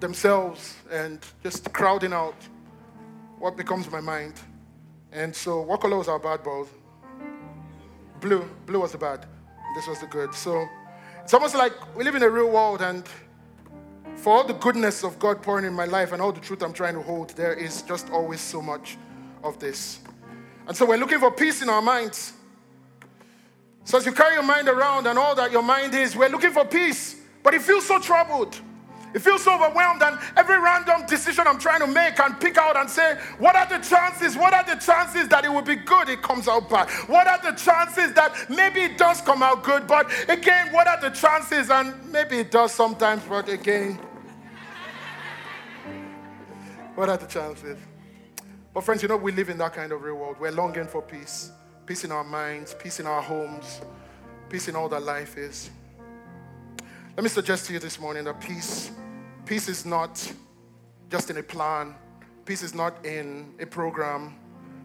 [0.00, 2.36] themselves and just crowding out
[3.38, 4.34] what becomes my mind.
[5.10, 6.68] And so, what color was our bad balls?
[8.20, 8.48] Blue.
[8.66, 9.26] Blue was the bad.
[9.74, 10.32] This was the good.
[10.34, 10.66] So,
[11.22, 13.04] it's almost like we live in a real world, and
[14.16, 16.72] for all the goodness of God pouring in my life and all the truth I'm
[16.72, 18.96] trying to hold, there is just always so much
[19.42, 19.98] of this.
[20.66, 22.32] And so we're looking for peace in our minds.
[23.84, 26.52] So as you carry your mind around and all that your mind is, we're looking
[26.52, 27.16] for peace.
[27.42, 28.58] But it feels so troubled.
[29.14, 32.78] It feels so overwhelmed, and every random decision I'm trying to make and pick out
[32.78, 34.36] and say, What are the chances?
[34.36, 36.08] What are the chances that it will be good?
[36.08, 36.88] It comes out bad.
[37.08, 39.86] What are the chances that maybe it does come out good?
[39.86, 41.68] But again, what are the chances?
[41.68, 43.94] And maybe it does sometimes, but again,
[46.94, 47.76] what are the chances?
[48.74, 50.36] But, friends, you know, we live in that kind of real world.
[50.40, 51.52] We're longing for peace
[51.84, 53.80] peace in our minds, peace in our homes,
[54.48, 55.68] peace in all that life is.
[57.16, 58.92] Let me suggest to you this morning that peace,
[59.44, 60.32] peace is not
[61.10, 61.94] just in a plan,
[62.44, 64.36] peace is not in a program,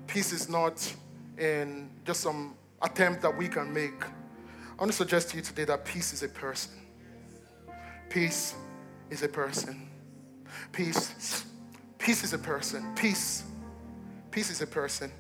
[0.07, 0.93] peace is not
[1.37, 4.03] in just some attempt that we can make.
[4.03, 6.73] I want to suggest to you today that peace is a person.
[8.09, 8.55] Peace
[9.09, 9.87] is a person.
[10.71, 11.45] Peace,
[11.97, 12.93] peace is a person.
[12.95, 13.43] Peace
[14.37, 15.11] Peace is a person.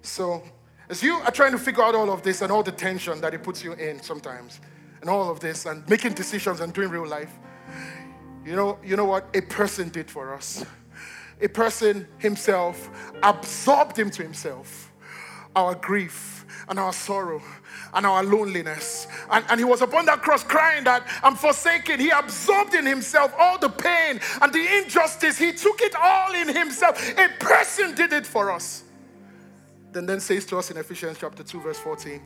[0.00, 0.44] So,
[0.88, 3.34] as you are trying to figure out all of this and all the tension that
[3.34, 4.60] it puts you in sometimes,
[5.00, 7.32] and all of this, and making decisions and doing real life,
[8.46, 10.64] you know, you know what a person did for us.
[11.40, 12.88] A person himself
[13.24, 14.92] absorbed into himself,
[15.56, 17.42] our grief and our sorrow
[17.94, 19.06] and our loneliness.
[19.30, 22.00] And, and he was upon that cross crying that I'm forsaken.
[22.00, 25.38] He absorbed in himself all the pain and the injustice.
[25.38, 27.18] He took it all in himself.
[27.18, 28.84] A person did it for us.
[29.92, 32.20] Then then says to us in Ephesians chapter 2, verse 14,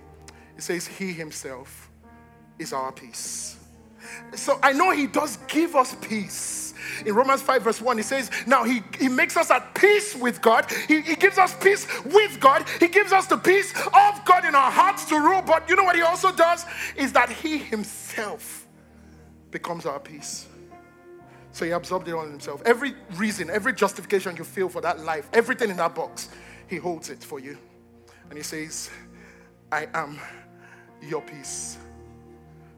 [0.57, 1.91] it says, He himself
[2.59, 3.57] is our peace.
[4.35, 6.74] So I know he does give us peace.
[7.05, 10.41] In Romans 5, verse 1, he says, Now he, he makes us at peace with
[10.43, 10.71] God.
[10.89, 12.65] He, he gives us peace with God.
[12.81, 15.43] He gives us the peace of God in our hearts to rule.
[15.43, 16.65] But you know what he also does?
[16.97, 18.67] Is that he himself
[19.51, 20.49] becomes our peace.
[21.53, 22.61] So he absorbed it on himself.
[22.67, 26.29] Every reason, every justification you feel for that life, everything in that box,
[26.67, 27.57] he holds it for you.
[28.29, 28.91] And he says,
[29.71, 30.19] I am
[31.01, 31.79] your peace.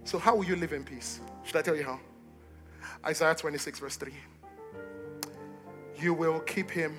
[0.05, 1.21] So, how will you live in peace?
[1.45, 1.99] Should I tell you how?
[3.07, 4.13] Isaiah 26, verse 3.
[5.99, 6.97] You will keep him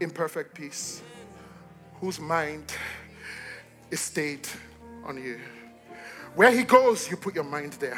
[0.00, 1.02] in perfect peace,
[2.00, 2.72] whose mind
[3.90, 4.48] is stayed
[5.04, 5.38] on you.
[6.34, 7.96] Where he goes, you put your mind there.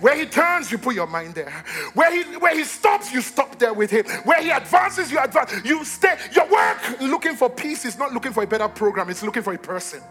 [0.00, 1.64] Where he turns, you put your mind there.
[1.94, 4.04] Where he where he stops, you stop there with him.
[4.24, 5.52] Where he advances, you advance.
[5.64, 6.16] You stay.
[6.34, 9.54] Your work looking for peace is not looking for a better program, it's looking for
[9.54, 10.02] a person.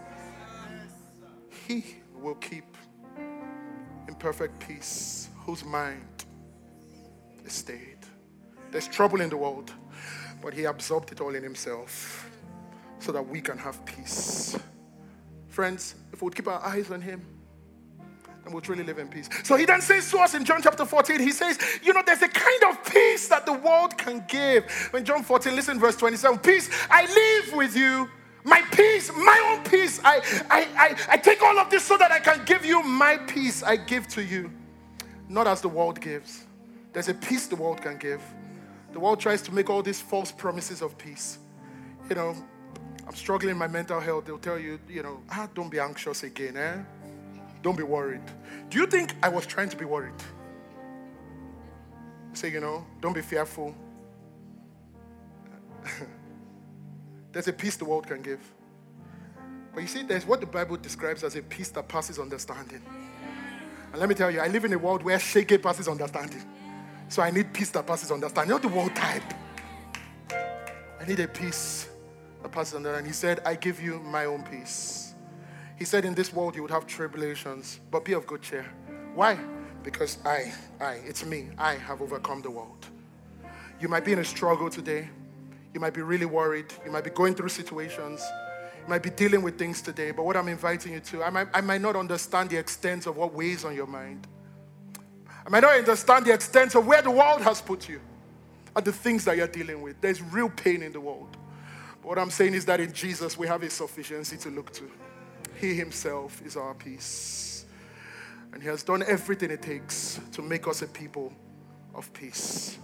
[1.68, 2.64] He will keep
[4.08, 6.17] in perfect peace, whose mind
[7.44, 7.98] is stayed.
[8.70, 9.72] There's trouble in the world,
[10.42, 12.30] but He absorbed it all in Himself
[12.98, 14.58] so that we can have peace.
[15.48, 17.24] Friends, if we would keep our eyes on Him,
[18.44, 19.28] then we'll truly live in peace.
[19.44, 22.22] So He then says to us in John chapter 14, He says, You know, there's
[22.22, 24.64] a kind of peace that the world can give.
[24.90, 28.08] When John 14, listen, verse 27 Peace I live with you
[28.48, 30.00] my peace, my own peace.
[30.02, 33.18] I, I, I, I take all of this so that I can give you my
[33.18, 33.62] peace.
[33.62, 34.50] I give to you,
[35.28, 36.46] not as the world gives.
[36.98, 38.20] There's a peace the world can give.
[38.90, 41.38] The world tries to make all these false promises of peace.
[42.08, 42.34] You know,
[43.06, 44.24] I'm struggling in my mental health.
[44.24, 46.78] They'll tell you, you know, ah, don't be anxious again, eh?
[47.62, 48.22] Don't be worried.
[48.68, 50.20] Do you think I was trying to be worried?
[52.32, 53.76] Say, you know, don't be fearful.
[57.30, 58.40] There's a peace the world can give.
[59.72, 62.82] But you see, there's what the Bible describes as a peace that passes understanding.
[63.92, 66.42] And let me tell you, I live in a world where shaking passes understanding.
[67.08, 69.22] So I need peace that passes understanding, not the world type.
[70.30, 71.88] I need a peace
[72.42, 72.98] that passes understanding.
[72.98, 75.14] And he said, I give you my own peace.
[75.76, 78.66] He said, In this world you would have tribulations, but be of good cheer.
[79.14, 79.38] Why?
[79.82, 82.86] Because I, I, it's me, I have overcome the world.
[83.80, 85.08] You might be in a struggle today.
[85.72, 86.66] You might be really worried.
[86.84, 88.22] You might be going through situations.
[88.82, 90.10] You might be dealing with things today.
[90.10, 93.16] But what I'm inviting you to, I might, I might not understand the extent of
[93.16, 94.26] what weighs on your mind.
[95.46, 98.00] I might not understand the extent of where the world has put you
[98.76, 100.00] and the things that you're dealing with.
[100.00, 101.36] There's real pain in the world.
[102.02, 104.90] But what I'm saying is that in Jesus, we have a sufficiency to look to.
[105.60, 107.66] He Himself is our peace.
[108.52, 111.32] And He has done everything it takes to make us a people
[111.94, 112.78] of peace.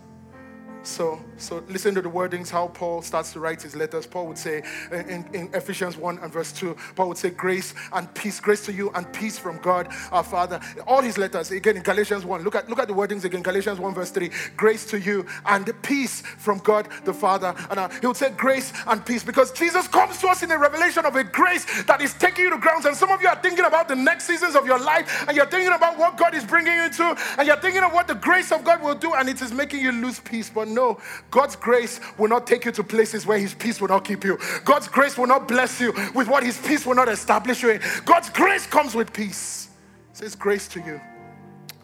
[0.84, 4.06] So, so listen to the wordings, how Paul starts to write his letters.
[4.06, 4.62] Paul would say
[4.92, 8.72] in, in Ephesians 1 and verse 2, Paul would say, Grace and peace, grace to
[8.72, 10.60] you and peace from God our Father.
[10.86, 13.80] All his letters, again in Galatians 1, look at, look at the wordings again, Galatians
[13.80, 17.54] 1 verse 3, grace to you and peace from God the Father.
[17.70, 20.58] And uh, he would say grace and peace because Jesus comes to us in a
[20.58, 22.84] revelation of a grace that is taking you to grounds.
[22.84, 25.46] And some of you are thinking about the next seasons of your life and you're
[25.46, 28.52] thinking about what God is bringing you to and you're thinking of what the grace
[28.52, 30.50] of God will do and it is making you lose peace.
[30.50, 31.00] But no,
[31.30, 34.38] God's grace will not take you to places where His peace will not keep you.
[34.64, 37.80] God's grace will not bless you with what His peace will not establish you in.
[38.04, 39.68] God's grace comes with peace.
[40.10, 41.00] It says grace to you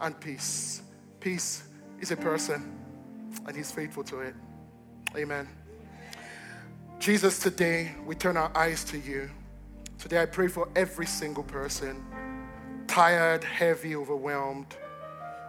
[0.01, 0.81] and peace.
[1.19, 1.63] Peace
[1.99, 2.77] is a person,
[3.47, 4.35] and He's faithful to it.
[5.15, 5.47] Amen.
[6.99, 9.29] Jesus, today we turn our eyes to you.
[9.97, 12.05] Today I pray for every single person
[12.87, 14.75] tired, heavy, overwhelmed,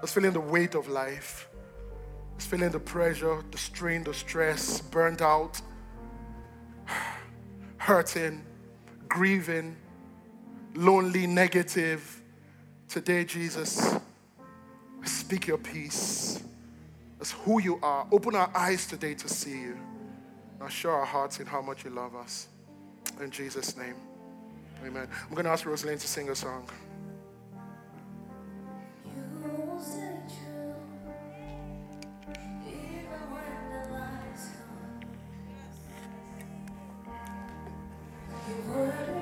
[0.00, 1.48] that's feeling the weight of life
[2.44, 5.60] feeling the pressure, the strain, the stress, burnt out,
[7.76, 8.44] hurting,
[9.08, 9.76] grieving,
[10.74, 12.22] lonely, negative.
[12.88, 13.96] Today, Jesus,
[15.04, 16.42] speak your peace.
[17.18, 18.06] That's who you are.
[18.10, 19.78] Open our eyes today to see you.
[20.60, 22.48] Now show our hearts in how much you love us.
[23.20, 23.94] In Jesus' name.
[24.84, 25.08] Amen.
[25.28, 26.68] I'm going to ask Rosalind to sing a song.
[38.46, 39.21] Sent home.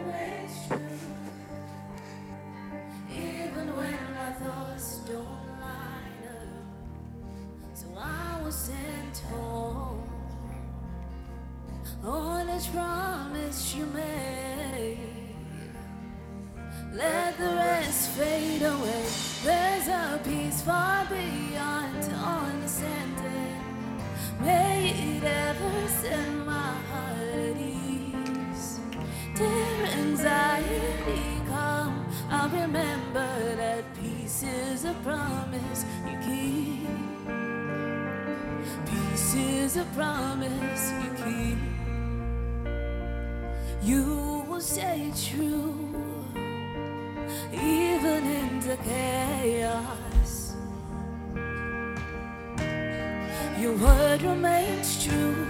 [54.22, 55.46] Word remains true,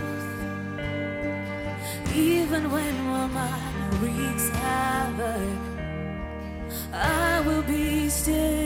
[2.15, 3.59] even when my
[4.01, 5.59] wreaks havoc.
[6.93, 8.60] I will be still,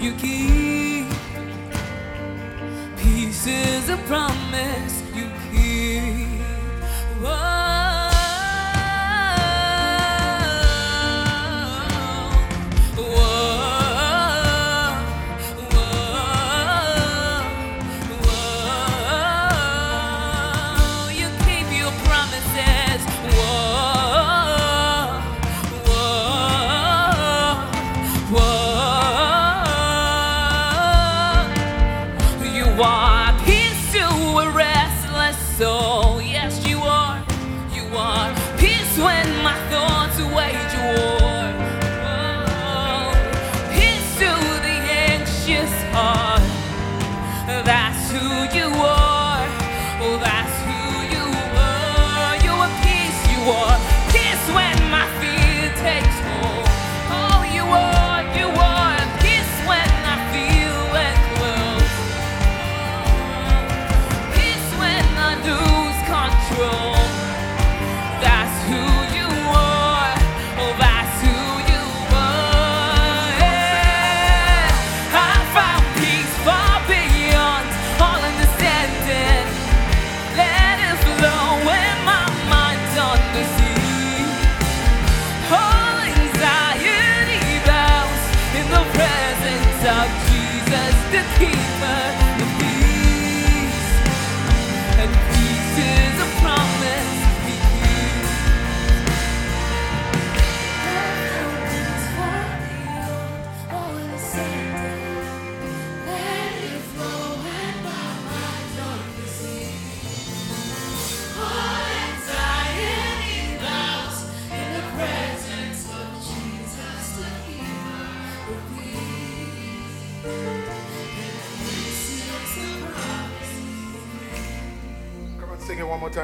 [0.00, 1.06] you keep.
[2.96, 4.47] pieces of promise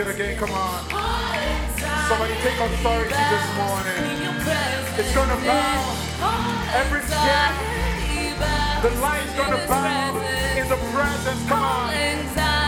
[0.00, 0.80] it again, come on.
[2.08, 4.00] Somebody take authority this morning.
[4.96, 5.94] It's gonna bow.
[6.72, 7.46] Every fear,
[8.82, 10.16] the light's gonna bow
[10.56, 11.48] in the presence.
[11.48, 12.59] Come on.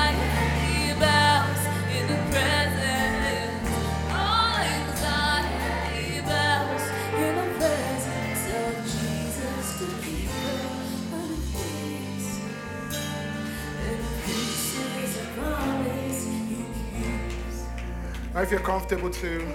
[18.34, 19.46] Now, if you're comfortable to,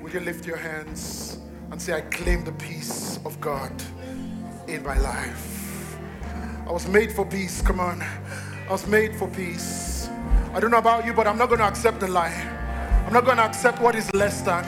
[0.00, 1.40] would you lift your hands
[1.70, 3.70] and say, I claim the peace of God
[4.66, 5.98] in my life.
[6.66, 7.60] I was made for peace.
[7.60, 8.00] Come on.
[8.00, 10.08] I was made for peace.
[10.54, 12.32] I don't know about you, but I'm not going to accept the lie.
[13.06, 14.64] I'm not going to accept what is less than.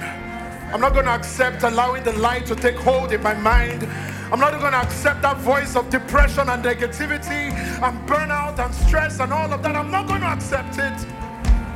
[0.75, 3.85] I'm not going to accept allowing the lie to take hold in my mind.
[4.31, 9.19] I'm not going to accept that voice of depression and negativity and burnout and stress
[9.19, 9.75] and all of that.
[9.77, 11.07] I'm not going to accept it.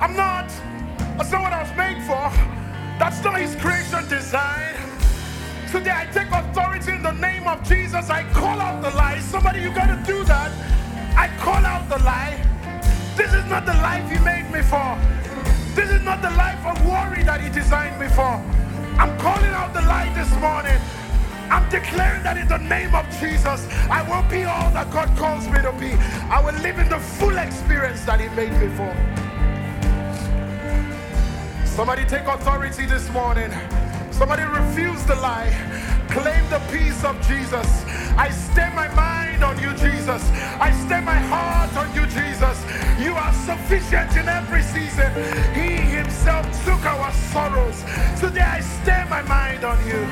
[0.03, 0.51] I'm not.
[1.17, 1.53] That's not what
[2.07, 2.29] for.
[2.99, 4.77] That's not His creation design.
[5.73, 8.11] Today I take authority in the name of Jesus.
[8.11, 9.21] I call out the lie.
[9.21, 10.53] Somebody, you got to do that.
[11.17, 12.37] I call out the lie.
[13.17, 14.99] This is not the life He made me for.
[15.75, 18.37] This is not the life of worry that He designed me for.
[19.01, 20.79] I'm calling out the lie this morning.
[21.51, 25.49] I'm declaring that in the name of Jesus, I will be all that God calls
[25.49, 25.93] me to be.
[26.29, 29.24] I will live in the full experience that He made me for.
[31.75, 33.51] Somebody take authority this morning.
[34.13, 35.51] Somebody refuse the lie.
[36.09, 37.67] Claim the peace of Jesus.
[38.17, 40.23] I stay my mind on you, Jesus.
[40.61, 42.63] I stay my heart on you, Jesus.
[43.03, 45.11] You are sufficient in every season.
[45.53, 47.83] He himself took our sorrows.
[48.21, 50.07] Today I stay my mind on you.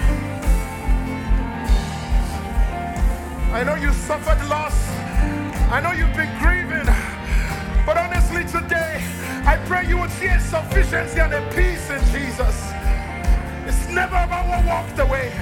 [3.54, 4.74] I know you suffered loss.
[5.70, 6.92] I know you've been grieving.
[7.86, 9.00] But honestly, today,
[9.44, 12.72] I pray you would see a sufficiency and a peace in Jesus.
[13.66, 15.32] It's never about what walked away.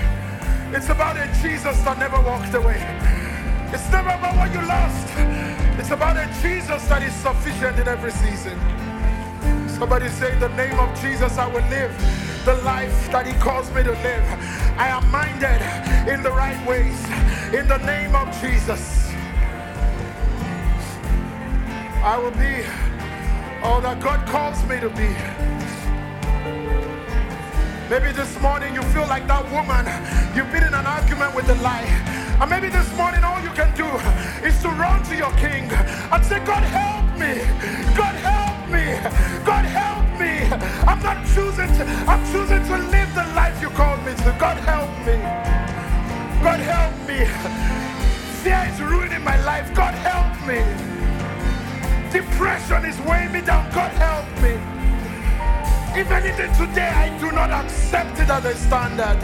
[0.73, 2.81] It's about a Jesus that never walked away.
[3.73, 5.07] It's never about what you lost.
[5.79, 8.59] It's about a Jesus that is sufficient in every season.
[9.69, 11.93] Somebody say, the name of Jesus, I will live
[12.45, 14.25] the life that He calls me to live.
[14.79, 15.61] I am minded
[16.11, 16.99] in the right ways.
[17.53, 19.11] In the name of Jesus,
[22.03, 22.65] I will be
[23.63, 25.11] all that God calls me to be.
[27.91, 29.85] Maybe this morning you feel like that woman,
[30.35, 31.85] you've been in an argument with the lie.
[32.41, 33.85] And maybe this morning all you can do
[34.47, 37.43] is to run to your king and say, God help me.
[37.93, 38.97] God help me.
[39.45, 40.47] God help me.
[40.89, 44.37] I'm not choosing to, I'm choosing to live the life you called me to.
[44.39, 45.19] God help me.
[46.41, 47.27] God help me.
[48.41, 49.75] Fear is ruining my life.
[49.75, 50.90] God help me.
[52.13, 53.71] Depression is weighing me down.
[53.73, 54.59] God help me.
[56.01, 59.21] If anything today, I do not accept it as a standard.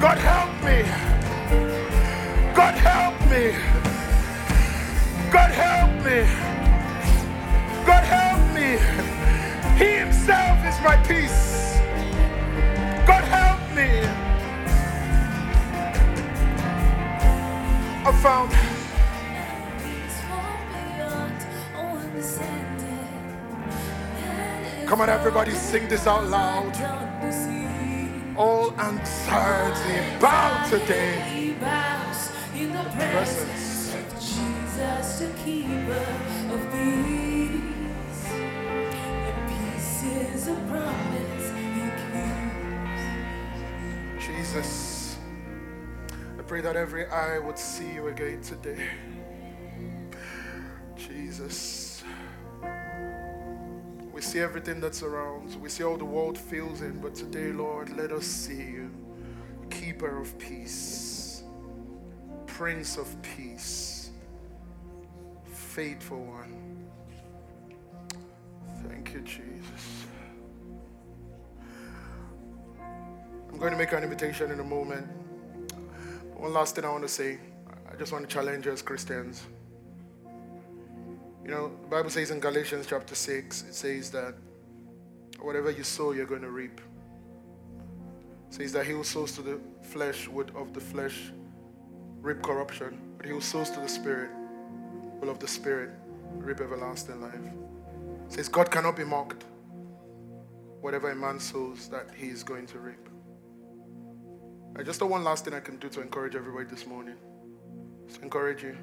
[0.00, 0.82] God help me.
[2.54, 3.50] God help me.
[5.32, 6.18] God help me.
[7.84, 8.78] God help me.
[9.76, 11.78] He himself is my peace.
[13.06, 13.88] God help me.
[18.06, 18.77] I found
[24.88, 26.74] Come on, everybody, sing this out loud.
[28.38, 31.54] All anxiety bow today.
[32.54, 36.06] in the presence of Jesus, the keeper
[36.54, 38.24] of peace.
[39.28, 41.90] And peace is a promise he
[44.16, 44.26] keeps.
[44.26, 45.18] Jesus,
[46.38, 48.88] I pray that every eye would see you again today.
[50.96, 51.77] Jesus.
[54.28, 55.56] See everything that surrounds.
[55.56, 58.90] We see all the world feels in, but today, Lord, let us see you.
[59.70, 61.44] Keeper of peace,
[62.44, 64.10] Prince of peace,
[65.46, 66.86] faithful one.
[68.86, 70.04] Thank you, Jesus.
[72.78, 75.06] I'm going to make an invitation in a moment.
[76.36, 77.38] One last thing I want to say.
[77.90, 79.46] I just want to challenge us Christians.
[81.48, 84.34] You know, the Bible says in Galatians chapter 6, it says that
[85.40, 86.78] whatever you sow, you're going to reap.
[88.50, 91.32] It says that he who sows to the flesh would of the flesh
[92.20, 94.30] reap corruption, but he who sows to the spirit
[95.22, 95.88] will of the spirit
[96.34, 97.32] reap everlasting life.
[98.26, 99.46] It says God cannot be mocked.
[100.82, 103.08] Whatever a man sows, that he is going to reap.
[104.76, 107.16] I just the one last thing I can do to encourage everybody this morning.
[108.12, 108.76] To encourage you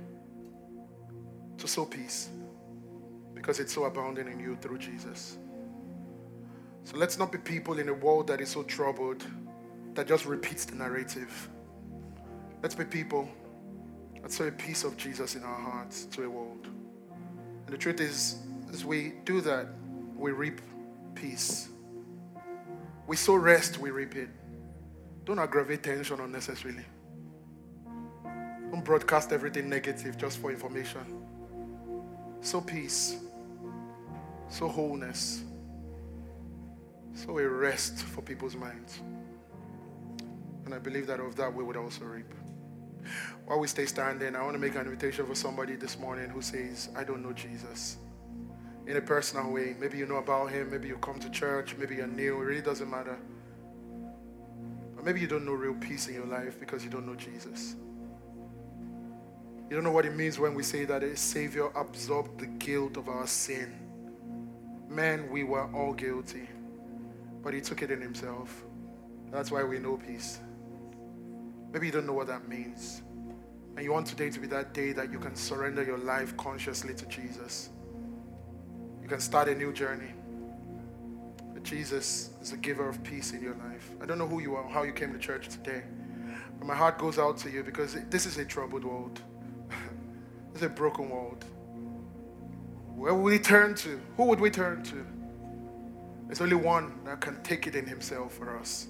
[1.59, 2.29] to sow peace
[3.45, 5.37] because it's so abounding in you through Jesus.
[6.83, 9.23] So let's not be people in a world that is so troubled
[9.93, 11.47] that just repeats the narrative.
[12.63, 13.29] Let's be people
[14.19, 16.65] that sow a peace of Jesus in our hearts to a world.
[17.67, 18.37] And the truth is,
[18.73, 19.67] as we do that,
[20.15, 20.59] we reap
[21.13, 21.69] peace.
[23.05, 24.29] We sow rest, we reap it.
[25.23, 26.85] Don't aggravate tension unnecessarily.
[28.71, 31.21] Don't broadcast everything negative just for information.
[32.41, 33.19] Sow peace
[34.49, 35.43] sow wholeness,
[37.13, 38.99] sow a rest for people's minds.
[40.65, 42.33] And I believe that of that we would also reap.
[43.45, 46.41] While we stay standing, I want to make an invitation for somebody this morning who
[46.41, 47.97] says, I don't know Jesus.
[48.87, 49.75] In a personal way.
[49.79, 52.61] Maybe you know about him, maybe you come to church, maybe you're new, it really
[52.61, 53.17] doesn't matter.
[54.95, 57.75] But maybe you don't know real peace in your life because you don't know Jesus.
[59.69, 62.97] You don't know what it means when we say that a Savior absorbed the guilt
[62.97, 63.84] of our sin.
[64.95, 66.47] Man, we were all guilty,
[67.43, 68.63] but He took it in Himself.
[69.29, 70.39] That's why we know peace.
[71.73, 73.01] Maybe you don't know what that means.
[73.75, 76.93] And you want today to be that day that you can surrender your life consciously
[76.93, 77.71] to Jesus.
[79.01, 80.13] You can start a new journey.
[81.53, 83.89] But Jesus is the giver of peace in your life.
[84.01, 85.83] I don't know who you are, how you came to church today,
[86.57, 89.19] but my heart goes out to you because this is a troubled world.
[90.53, 91.43] it's a broken world.
[92.95, 93.99] Where would we turn to?
[94.17, 95.05] Who would we turn to?
[96.27, 98.87] There's only one that can take it in himself for us.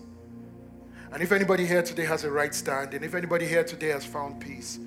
[1.12, 4.40] And if anybody here today has a right standing, if anybody here today has found
[4.40, 4.80] peace,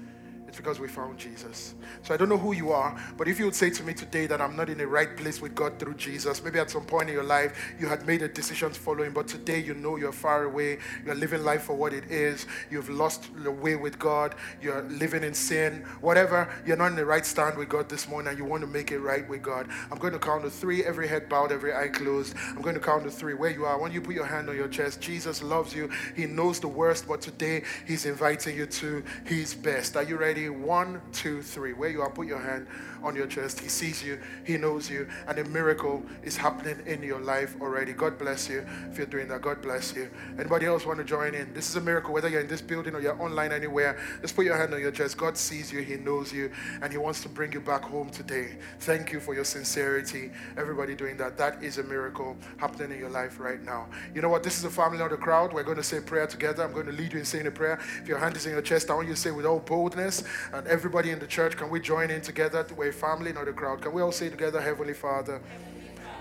[0.48, 1.74] it's because we found Jesus.
[2.02, 4.26] So I don't know who you are, but if you would say to me today
[4.26, 7.10] that I'm not in the right place with God through Jesus, maybe at some point
[7.10, 9.96] in your life you had made a decision to follow Him, but today you know
[9.96, 13.98] you're far away, you're living life for what it is, you've lost the way with
[13.98, 18.08] God, you're living in sin, whatever, you're not in the right stand with God this
[18.08, 19.68] morning you want to make it right with God.
[19.90, 22.34] I'm going to count to three, every head bowed, every eye closed.
[22.50, 23.34] I'm going to count to three.
[23.34, 25.00] Where you are, want you put your hand on your chest.
[25.00, 29.96] Jesus loves you, He knows the worst, but today He's inviting you to His best.
[29.96, 30.37] Are you ready?
[30.38, 30.50] Ready?
[30.50, 31.72] One, two, three.
[31.72, 32.66] Where you are, put your hand
[33.02, 33.60] on your chest.
[33.60, 37.92] He sees you, He knows you, and a miracle is happening in your life already.
[37.92, 39.42] God bless you if you're doing that.
[39.42, 40.10] God bless you.
[40.38, 41.52] Anybody else want to join in?
[41.54, 43.98] This is a miracle, whether you're in this building or you're online anywhere.
[44.20, 45.16] Just put your hand on your chest.
[45.16, 46.50] God sees you, He knows you,
[46.82, 48.58] and He wants to bring you back home today.
[48.80, 50.30] Thank you for your sincerity.
[50.56, 51.36] Everybody doing that.
[51.36, 53.86] That is a miracle happening in your life right now.
[54.14, 54.42] You know what?
[54.42, 55.52] This is a family of the crowd.
[55.52, 56.64] We're going to say prayer together.
[56.64, 57.78] I'm going to lead you in saying a prayer.
[58.02, 60.24] If your hand is in your chest, I want you to say with all boldness,
[60.52, 62.66] and everybody in the church, can we join in together?
[62.76, 63.82] We're a family, not a crowd.
[63.82, 65.40] Can we all say together, Heavenly Father,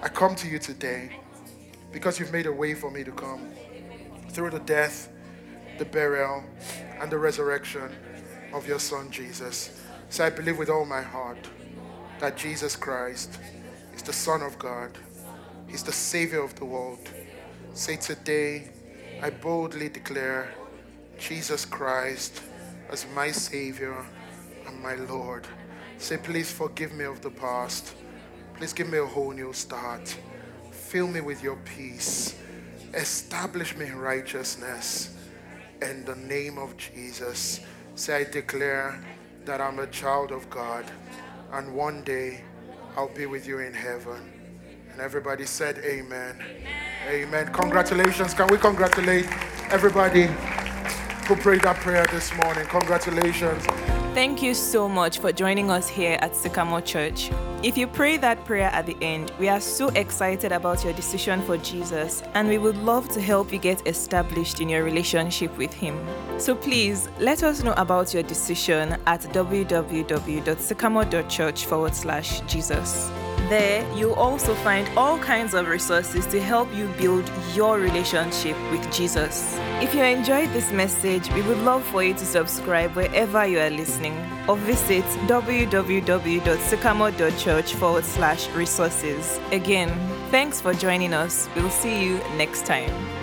[0.02, 1.12] I come to you today
[1.92, 3.50] because you've made a way for me to come
[4.30, 5.10] through the death,
[5.78, 6.44] the burial,
[7.00, 7.90] and the resurrection
[8.54, 9.82] of your Son, Jesus.
[10.10, 11.50] So I believe with all my heart
[12.20, 13.40] that Jesus Christ
[13.96, 14.98] is the Son of God,
[15.68, 17.10] He's the Savior of the world.
[17.74, 18.70] Say today,
[19.22, 20.54] I boldly declare
[21.18, 22.42] Jesus Christ
[22.90, 24.06] as my Savior
[24.68, 25.48] and my Lord.
[25.98, 27.96] Say, please forgive me of the past.
[28.56, 30.16] Please give me a whole new start.
[30.72, 32.38] Fill me with your peace.
[32.94, 35.16] Establish me in righteousness.
[35.82, 37.60] In the name of Jesus,
[37.96, 39.04] say, I declare
[39.46, 40.86] that I'm a child of God.
[41.54, 42.42] And one day
[42.96, 44.34] I'll be with you in heaven.
[44.92, 46.36] And everybody said, Amen.
[46.42, 47.28] Amen.
[47.28, 47.54] Amen.
[47.54, 48.34] Congratulations.
[48.34, 49.28] Can we congratulate
[49.70, 50.28] everybody
[51.28, 52.66] who prayed that prayer this morning?
[52.68, 53.64] Congratulations.
[54.14, 57.30] Thank you so much for joining us here at Sycamore Church.
[57.62, 61.42] If you pray that prayer at the end, we are so excited about your decision
[61.44, 65.74] for Jesus and we would love to help you get established in your relationship with
[65.74, 66.00] Him.
[66.40, 73.12] So please let us know about your decision at www.sycamore.church forward slash Jesus.
[73.50, 78.92] There, you'll also find all kinds of resources to help you build your relationship with
[78.92, 79.58] Jesus.
[79.82, 83.70] If you enjoyed this message, we would love for you to subscribe wherever you are
[83.70, 84.18] listening
[84.50, 89.40] or visit www.sycamore.church forward slash resources.
[89.52, 89.90] Again,
[90.30, 91.48] thanks for joining us.
[91.56, 93.17] We'll see you next time.